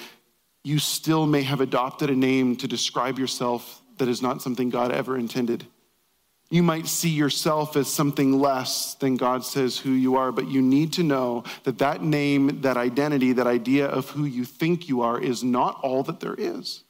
you 0.64 0.79
still 0.79 1.27
may 1.27 1.43
have 1.43 1.61
adopted 1.61 2.09
a 2.09 2.16
name 2.16 2.57
to 2.57 2.66
describe 2.66 3.19
yourself 3.19 3.83
that 3.99 4.09
is 4.09 4.23
not 4.23 4.40
something 4.40 4.71
God 4.71 4.90
ever 4.90 5.19
intended. 5.19 5.66
You 6.49 6.62
might 6.62 6.87
see 6.87 7.11
yourself 7.11 7.77
as 7.77 7.93
something 7.93 8.40
less 8.40 8.95
than 8.95 9.19
God 9.19 9.45
says 9.45 9.77
who 9.77 9.90
you 9.90 10.16
are, 10.16 10.33
but 10.33 10.49
you 10.49 10.62
need 10.62 10.95
to 10.95 11.03
know 11.03 11.45
that 11.64 11.77
that 11.79 12.03
name, 12.03 12.62
that 12.62 12.79
identity, 12.79 13.35
that 13.35 13.47
idea 13.47 13.87
of 13.87 14.09
who 14.09 14.25
you 14.25 14.47
think 14.47 14.88
you 14.88 15.03
are 15.03 15.21
is 15.21 15.45
not 15.45 15.79
all 15.83 16.03
that 16.05 16.21
there 16.21 16.35
is. 16.35 16.83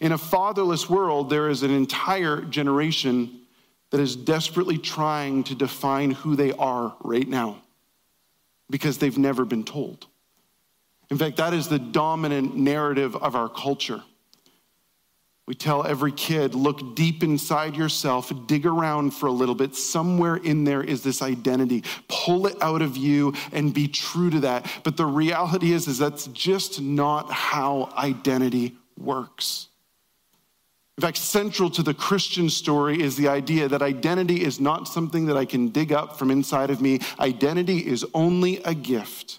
In 0.00 0.12
a 0.12 0.18
fatherless 0.18 0.88
world, 0.88 1.28
there 1.28 1.50
is 1.50 1.62
an 1.62 1.70
entire 1.70 2.40
generation 2.40 3.42
that 3.90 4.00
is 4.00 4.16
desperately 4.16 4.78
trying 4.78 5.44
to 5.44 5.54
define 5.54 6.12
who 6.12 6.36
they 6.36 6.52
are 6.52 6.96
right 7.02 7.28
now 7.28 7.58
because 8.70 8.98
they've 8.98 9.18
never 9.18 9.44
been 9.44 9.64
told. 9.64 10.06
In 11.10 11.16
fact, 11.16 11.38
that 11.38 11.54
is 11.54 11.68
the 11.68 11.78
dominant 11.78 12.56
narrative 12.56 13.16
of 13.16 13.34
our 13.34 13.48
culture. 13.48 14.02
We 15.46 15.54
tell 15.54 15.86
every 15.86 16.12
kid 16.12 16.54
look 16.54 16.94
deep 16.94 17.22
inside 17.22 17.74
yourself, 17.74 18.30
dig 18.46 18.66
around 18.66 19.12
for 19.14 19.28
a 19.28 19.32
little 19.32 19.54
bit. 19.54 19.74
Somewhere 19.74 20.36
in 20.36 20.64
there 20.64 20.82
is 20.82 21.02
this 21.02 21.22
identity. 21.22 21.84
Pull 22.06 22.46
it 22.46 22.56
out 22.60 22.82
of 22.82 22.98
you 22.98 23.32
and 23.50 23.72
be 23.72 23.88
true 23.88 24.28
to 24.28 24.40
that. 24.40 24.70
But 24.84 24.98
the 24.98 25.06
reality 25.06 25.72
is, 25.72 25.88
is 25.88 25.96
that's 25.96 26.26
just 26.26 26.82
not 26.82 27.32
how 27.32 27.90
identity 27.96 28.76
works. 28.98 29.67
In 30.98 31.02
fact, 31.02 31.18
central 31.18 31.70
to 31.70 31.82
the 31.84 31.94
Christian 31.94 32.50
story 32.50 33.00
is 33.00 33.16
the 33.16 33.28
idea 33.28 33.68
that 33.68 33.82
identity 33.82 34.42
is 34.42 34.58
not 34.58 34.88
something 34.88 35.26
that 35.26 35.36
I 35.36 35.44
can 35.44 35.68
dig 35.68 35.92
up 35.92 36.18
from 36.18 36.28
inside 36.28 36.70
of 36.70 36.80
me. 36.80 36.98
Identity 37.20 37.86
is 37.86 38.04
only 38.14 38.56
a 38.64 38.74
gift 38.74 39.38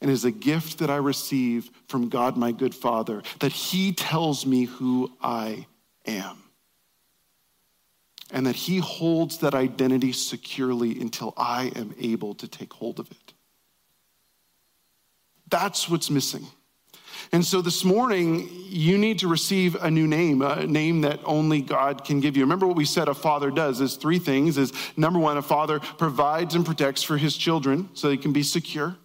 and 0.00 0.08
is 0.08 0.24
a 0.24 0.30
gift 0.30 0.78
that 0.78 0.88
I 0.88 0.94
receive 0.94 1.72
from 1.88 2.08
God, 2.08 2.36
my 2.36 2.52
good 2.52 2.72
Father, 2.72 3.20
that 3.40 3.50
He 3.50 3.92
tells 3.92 4.46
me 4.46 4.66
who 4.66 5.10
I 5.20 5.66
am. 6.06 6.40
And 8.30 8.46
that 8.46 8.54
He 8.54 8.78
holds 8.78 9.38
that 9.38 9.54
identity 9.54 10.12
securely 10.12 11.00
until 11.00 11.34
I 11.36 11.72
am 11.74 11.96
able 11.98 12.36
to 12.36 12.46
take 12.46 12.72
hold 12.74 13.00
of 13.00 13.10
it. 13.10 13.32
That's 15.48 15.88
what's 15.88 16.10
missing. 16.10 16.46
And 17.32 17.44
so 17.44 17.60
this 17.60 17.84
morning, 17.84 18.48
you 18.66 18.98
need 18.98 19.18
to 19.20 19.28
receive 19.28 19.74
a 19.76 19.90
new 19.90 20.06
name, 20.06 20.42
a 20.42 20.66
name 20.66 21.02
that 21.02 21.20
only 21.24 21.60
God 21.60 22.04
can 22.04 22.20
give 22.20 22.36
you. 22.36 22.42
Remember 22.42 22.66
what 22.66 22.76
we 22.76 22.84
said 22.84 23.08
a 23.08 23.14
father 23.14 23.50
does 23.50 23.80
is 23.80 23.96
three 23.96 24.18
things 24.18 24.58
is 24.58 24.72
number 24.96 25.18
one, 25.18 25.36
a 25.36 25.42
father 25.42 25.80
provides 25.80 26.54
and 26.54 26.64
protects 26.64 27.02
for 27.02 27.16
his 27.16 27.36
children 27.36 27.88
so 27.94 28.08
they 28.08 28.16
can 28.16 28.32
be 28.32 28.42
secure 28.42 28.96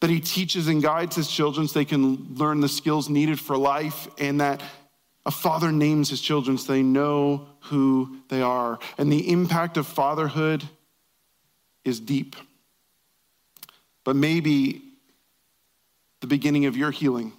that 0.00 0.10
he 0.10 0.20
teaches 0.20 0.68
and 0.68 0.82
guides 0.82 1.16
his 1.16 1.28
children 1.28 1.66
so 1.66 1.78
they 1.78 1.84
can 1.84 2.34
learn 2.34 2.60
the 2.60 2.68
skills 2.68 3.08
needed 3.08 3.40
for 3.40 3.56
life, 3.56 4.08
and 4.18 4.40
that 4.40 4.62
a 5.24 5.30
father 5.30 5.72
names 5.72 6.10
his 6.10 6.20
children 6.20 6.58
so 6.58 6.72
they 6.72 6.82
know 6.82 7.46
who 7.60 8.18
they 8.28 8.42
are. 8.42 8.78
And 8.98 9.10
the 9.10 9.30
impact 9.30 9.76
of 9.76 9.86
fatherhood 9.86 10.64
is 11.84 11.98
deep. 11.98 12.36
But 14.04 14.16
maybe 14.16 14.82
the 16.20 16.26
beginning 16.26 16.66
of 16.66 16.76
your 16.76 16.90
healing 16.90 17.32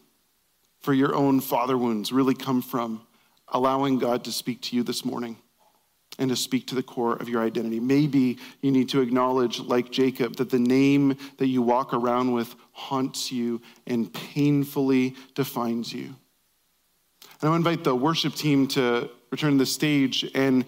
for 0.88 0.93
your 0.93 1.13
own 1.13 1.41
father 1.41 1.78
wounds 1.78 2.13
really 2.13 2.34
come 2.34 2.62
from 2.62 3.06
allowing 3.50 4.00
God 4.00 4.23
to 4.23 4.32
speak 4.32 4.62
to 4.62 4.76
you 4.78 4.84
this 4.84 5.04
morning 5.04 5.36
and 6.17 6.30
to 6.30 6.36
speak 6.38 6.65
to 6.67 6.76
the 6.76 6.82
core 6.82 7.17
of 7.17 7.28
your 7.28 7.43
identity. 7.43 7.78
Maybe 7.82 8.38
you 8.62 8.71
need 8.71 8.88
to 8.91 9.02
acknowledge, 9.02 9.60
like 9.60 9.91
Jacob, 9.91 10.38
that 10.38 10.50
the 10.50 10.60
name 10.60 11.17
that 11.39 11.47
you 11.47 11.62
walk 11.62 11.93
around 11.93 12.32
with 12.32 12.56
haunts 12.71 13.34
you 13.34 13.62
and 13.86 14.13
painfully 14.13 15.13
defines 15.36 15.91
you. 15.91 16.15
And 17.41 17.52
I 17.52 17.56
invite 17.58 17.84
the 17.84 17.93
worship 17.93 18.34
team 18.34 18.65
to 18.67 19.10
return 19.30 19.52
to 19.52 19.58
the 19.58 19.65
stage. 19.65 20.32
And 20.34 20.63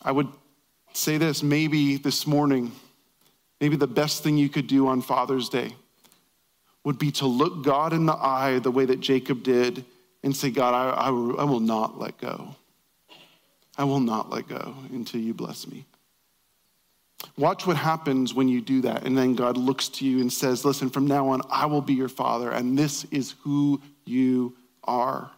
I 0.00 0.10
would 0.10 0.28
say 0.94 1.18
this 1.18 1.42
maybe 1.42 1.98
this 1.98 2.26
morning, 2.26 2.72
maybe 3.60 3.76
the 3.76 3.86
best 3.86 4.22
thing 4.22 4.38
you 4.38 4.48
could 4.48 4.68
do 4.68 4.88
on 4.88 5.02
Father's 5.02 5.50
Day 5.50 5.74
would 6.84 6.98
be 6.98 7.10
to 7.12 7.26
look 7.26 7.62
God 7.62 7.92
in 7.92 8.06
the 8.06 8.14
eye 8.14 8.58
the 8.58 8.70
way 8.70 8.84
that 8.86 9.00
Jacob 9.00 9.42
did 9.42 9.84
and 10.22 10.34
say, 10.34 10.50
God, 10.50 10.74
I, 10.74 10.90
I, 10.90 11.08
I 11.08 11.44
will 11.44 11.60
not 11.60 11.98
let 11.98 12.18
go. 12.18 12.54
I 13.76 13.84
will 13.84 14.00
not 14.00 14.30
let 14.30 14.48
go 14.48 14.74
until 14.92 15.20
you 15.20 15.34
bless 15.34 15.66
me. 15.66 15.86
Watch 17.36 17.66
what 17.66 17.76
happens 17.76 18.34
when 18.34 18.48
you 18.48 18.60
do 18.60 18.82
that. 18.82 19.04
And 19.04 19.16
then 19.16 19.34
God 19.34 19.56
looks 19.56 19.88
to 19.88 20.06
you 20.06 20.20
and 20.20 20.32
says, 20.32 20.64
Listen, 20.64 20.90
from 20.90 21.06
now 21.06 21.28
on, 21.28 21.42
I 21.50 21.66
will 21.66 21.82
be 21.82 21.94
your 21.94 22.08
father, 22.08 22.50
and 22.50 22.78
this 22.78 23.04
is 23.04 23.34
who 23.42 23.80
you 24.04 24.56
are. 24.84 25.30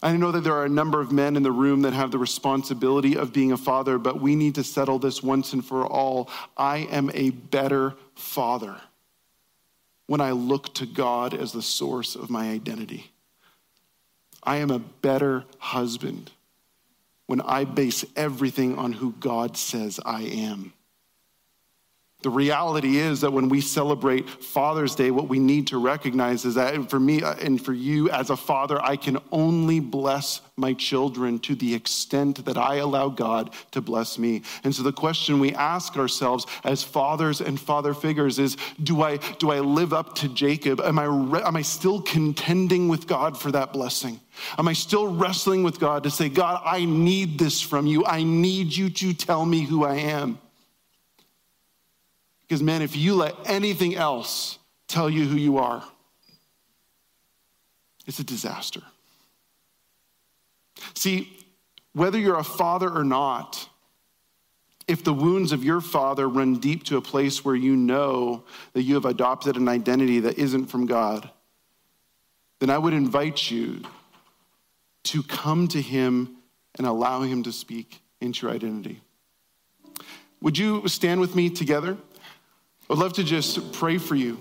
I 0.00 0.16
know 0.16 0.30
that 0.30 0.44
there 0.44 0.54
are 0.54 0.64
a 0.64 0.68
number 0.68 1.00
of 1.00 1.10
men 1.10 1.36
in 1.36 1.42
the 1.42 1.50
room 1.50 1.82
that 1.82 1.92
have 1.92 2.12
the 2.12 2.18
responsibility 2.18 3.16
of 3.16 3.32
being 3.32 3.50
a 3.50 3.56
father, 3.56 3.98
but 3.98 4.20
we 4.20 4.36
need 4.36 4.54
to 4.54 4.64
settle 4.64 5.00
this 5.00 5.22
once 5.22 5.52
and 5.52 5.64
for 5.64 5.84
all. 5.84 6.30
I 6.56 6.78
am 6.90 7.10
a 7.14 7.30
better 7.30 7.94
father 8.14 8.80
when 10.08 10.20
I 10.22 10.32
look 10.32 10.74
to 10.74 10.86
God 10.86 11.34
as 11.34 11.52
the 11.52 11.62
source 11.62 12.16
of 12.16 12.30
my 12.30 12.50
identity. 12.50 13.12
I 14.42 14.56
am 14.56 14.70
a 14.70 14.78
better 14.78 15.44
husband 15.58 16.32
when 17.26 17.42
I 17.42 17.64
base 17.64 18.06
everything 18.16 18.78
on 18.78 18.94
who 18.94 19.12
God 19.12 19.56
says 19.58 20.00
I 20.04 20.22
am. 20.22 20.72
The 22.22 22.30
reality 22.30 22.96
is 22.96 23.20
that 23.20 23.32
when 23.32 23.48
we 23.48 23.60
celebrate 23.60 24.28
Father's 24.28 24.96
Day, 24.96 25.12
what 25.12 25.28
we 25.28 25.38
need 25.38 25.68
to 25.68 25.78
recognize 25.78 26.44
is 26.44 26.56
that 26.56 26.90
for 26.90 26.98
me 26.98 27.22
uh, 27.22 27.34
and 27.34 27.64
for 27.64 27.72
you 27.72 28.10
as 28.10 28.30
a 28.30 28.36
father, 28.36 28.82
I 28.82 28.96
can 28.96 29.18
only 29.30 29.78
bless 29.78 30.40
my 30.56 30.72
children 30.72 31.38
to 31.40 31.54
the 31.54 31.72
extent 31.72 32.44
that 32.44 32.58
I 32.58 32.76
allow 32.76 33.08
God 33.08 33.54
to 33.70 33.80
bless 33.80 34.18
me. 34.18 34.42
And 34.64 34.74
so 34.74 34.82
the 34.82 34.92
question 34.92 35.38
we 35.38 35.54
ask 35.54 35.96
ourselves 35.96 36.44
as 36.64 36.82
fathers 36.82 37.40
and 37.40 37.58
father 37.58 37.94
figures 37.94 38.40
is 38.40 38.56
do 38.82 39.02
I, 39.02 39.18
do 39.38 39.52
I 39.52 39.60
live 39.60 39.92
up 39.92 40.16
to 40.16 40.28
Jacob? 40.28 40.80
Am 40.80 40.98
I, 40.98 41.04
am 41.04 41.54
I 41.54 41.62
still 41.62 42.02
contending 42.02 42.88
with 42.88 43.06
God 43.06 43.38
for 43.38 43.52
that 43.52 43.72
blessing? 43.72 44.18
Am 44.58 44.66
I 44.66 44.72
still 44.72 45.06
wrestling 45.06 45.62
with 45.62 45.78
God 45.78 46.02
to 46.02 46.10
say, 46.10 46.28
God, 46.28 46.62
I 46.64 46.84
need 46.84 47.38
this 47.38 47.60
from 47.60 47.86
you. 47.86 48.04
I 48.04 48.24
need 48.24 48.74
you 48.76 48.90
to 48.90 49.14
tell 49.14 49.46
me 49.46 49.60
who 49.60 49.84
I 49.84 49.94
am? 49.98 50.40
Because, 52.48 52.62
man, 52.62 52.80
if 52.80 52.96
you 52.96 53.14
let 53.14 53.34
anything 53.44 53.94
else 53.94 54.58
tell 54.86 55.10
you 55.10 55.26
who 55.26 55.36
you 55.36 55.58
are, 55.58 55.84
it's 58.06 58.18
a 58.18 58.24
disaster. 58.24 58.80
See, 60.94 61.36
whether 61.92 62.18
you're 62.18 62.38
a 62.38 62.44
father 62.44 62.88
or 62.88 63.04
not, 63.04 63.68
if 64.86 65.04
the 65.04 65.12
wounds 65.12 65.52
of 65.52 65.62
your 65.62 65.82
father 65.82 66.26
run 66.26 66.54
deep 66.54 66.84
to 66.84 66.96
a 66.96 67.02
place 67.02 67.44
where 67.44 67.54
you 67.54 67.76
know 67.76 68.44
that 68.72 68.82
you 68.82 68.94
have 68.94 69.04
adopted 69.04 69.56
an 69.56 69.68
identity 69.68 70.20
that 70.20 70.38
isn't 70.38 70.66
from 70.66 70.86
God, 70.86 71.30
then 72.60 72.70
I 72.70 72.78
would 72.78 72.94
invite 72.94 73.50
you 73.50 73.82
to 75.04 75.22
come 75.22 75.68
to 75.68 75.82
him 75.82 76.36
and 76.76 76.86
allow 76.86 77.22
him 77.22 77.42
to 77.42 77.52
speak 77.52 78.00
into 78.20 78.46
your 78.46 78.54
identity. 78.54 79.00
Would 80.40 80.56
you 80.56 80.86
stand 80.88 81.20
with 81.20 81.34
me 81.34 81.50
together? 81.50 81.98
I'd 82.90 82.96
love 82.96 83.12
to 83.14 83.24
just 83.24 83.72
pray 83.72 83.98
for 83.98 84.14
you 84.14 84.38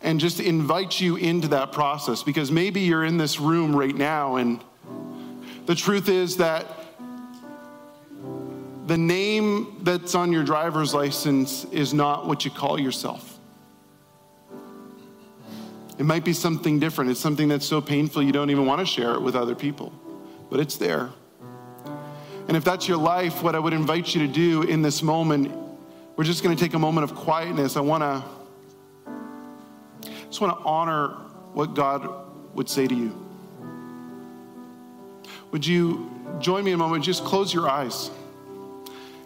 and 0.00 0.18
just 0.18 0.40
invite 0.40 0.98
you 0.98 1.16
into 1.16 1.48
that 1.48 1.72
process 1.72 2.22
because 2.22 2.50
maybe 2.50 2.80
you're 2.80 3.04
in 3.04 3.18
this 3.18 3.38
room 3.38 3.76
right 3.76 3.94
now 3.94 4.36
and 4.36 4.64
the 5.66 5.74
truth 5.74 6.08
is 6.08 6.38
that 6.38 6.66
the 8.86 8.96
name 8.96 9.78
that's 9.82 10.14
on 10.14 10.32
your 10.32 10.42
driver's 10.42 10.94
license 10.94 11.64
is 11.66 11.92
not 11.92 12.26
what 12.26 12.46
you 12.46 12.50
call 12.50 12.78
yourself. 12.80 13.38
It 15.98 16.04
might 16.04 16.24
be 16.24 16.32
something 16.32 16.78
different. 16.78 17.10
It's 17.10 17.20
something 17.20 17.48
that's 17.48 17.66
so 17.66 17.80
painful 17.80 18.22
you 18.22 18.32
don't 18.32 18.50
even 18.50 18.66
want 18.66 18.80
to 18.80 18.86
share 18.86 19.14
it 19.14 19.20
with 19.20 19.36
other 19.36 19.54
people, 19.54 19.92
but 20.50 20.60
it's 20.60 20.76
there. 20.76 21.10
And 22.48 22.56
if 22.56 22.64
that's 22.64 22.88
your 22.88 22.98
life, 22.98 23.42
what 23.42 23.54
I 23.54 23.58
would 23.58 23.72
invite 23.72 24.14
you 24.14 24.26
to 24.26 24.32
do 24.32 24.62
in 24.62 24.82
this 24.82 25.02
moment 25.02 25.63
we're 26.16 26.24
just 26.24 26.42
going 26.42 26.56
to 26.56 26.62
take 26.62 26.74
a 26.74 26.78
moment 26.78 27.10
of 27.10 27.16
quietness. 27.16 27.76
I 27.76 27.80
want 27.80 28.02
to 28.02 28.24
just 30.26 30.40
want 30.40 30.58
to 30.58 30.64
honor 30.64 31.08
what 31.52 31.74
God 31.74 32.08
would 32.54 32.68
say 32.68 32.86
to 32.86 32.94
you. 32.94 33.24
would 35.50 35.64
you 35.64 36.10
join 36.40 36.64
me 36.64 36.72
in 36.72 36.74
a 36.74 36.78
moment? 36.78 37.04
Just 37.04 37.24
close 37.24 37.54
your 37.54 37.68
eyes 37.68 38.10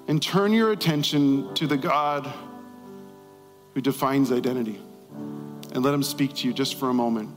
and 0.08 0.20
turn 0.20 0.52
your 0.52 0.72
attention 0.72 1.54
to 1.54 1.66
the 1.66 1.76
God 1.76 2.30
who 3.72 3.80
defines 3.80 4.30
identity. 4.30 4.78
And 5.72 5.82
let 5.82 5.94
him 5.94 6.02
speak 6.02 6.34
to 6.36 6.46
you 6.46 6.52
just 6.52 6.78
for 6.78 6.90
a 6.90 6.94
moment. 6.94 7.30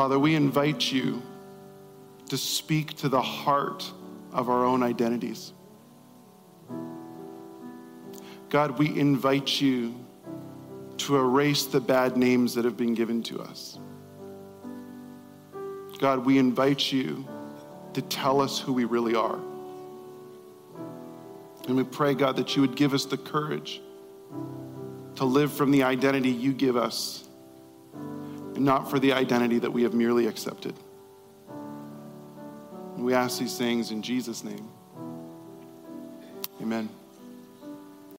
Father, 0.00 0.18
we 0.18 0.34
invite 0.34 0.90
you 0.90 1.20
to 2.30 2.38
speak 2.38 2.94
to 2.94 3.10
the 3.10 3.20
heart 3.20 3.92
of 4.32 4.48
our 4.48 4.64
own 4.64 4.82
identities. 4.82 5.52
God, 8.48 8.78
we 8.78 8.98
invite 8.98 9.60
you 9.60 9.94
to 10.96 11.16
erase 11.16 11.66
the 11.66 11.82
bad 11.82 12.16
names 12.16 12.54
that 12.54 12.64
have 12.64 12.78
been 12.78 12.94
given 12.94 13.22
to 13.24 13.42
us. 13.42 13.78
God, 15.98 16.24
we 16.24 16.38
invite 16.38 16.90
you 16.90 17.28
to 17.92 18.00
tell 18.00 18.40
us 18.40 18.58
who 18.58 18.72
we 18.72 18.86
really 18.86 19.14
are. 19.14 19.38
And 21.68 21.76
we 21.76 21.84
pray, 21.84 22.14
God, 22.14 22.36
that 22.36 22.56
you 22.56 22.62
would 22.62 22.74
give 22.74 22.94
us 22.94 23.04
the 23.04 23.18
courage 23.18 23.82
to 25.16 25.26
live 25.26 25.52
from 25.52 25.70
the 25.70 25.82
identity 25.82 26.30
you 26.30 26.54
give 26.54 26.78
us 26.78 27.26
not 28.60 28.90
for 28.90 28.98
the 28.98 29.12
identity 29.12 29.58
that 29.58 29.70
we 29.70 29.82
have 29.82 29.94
merely 29.94 30.26
accepted. 30.26 30.74
We 32.96 33.14
ask 33.14 33.38
these 33.38 33.56
things 33.56 33.90
in 33.90 34.02
Jesus' 34.02 34.44
name. 34.44 34.68
Amen. 36.60 36.90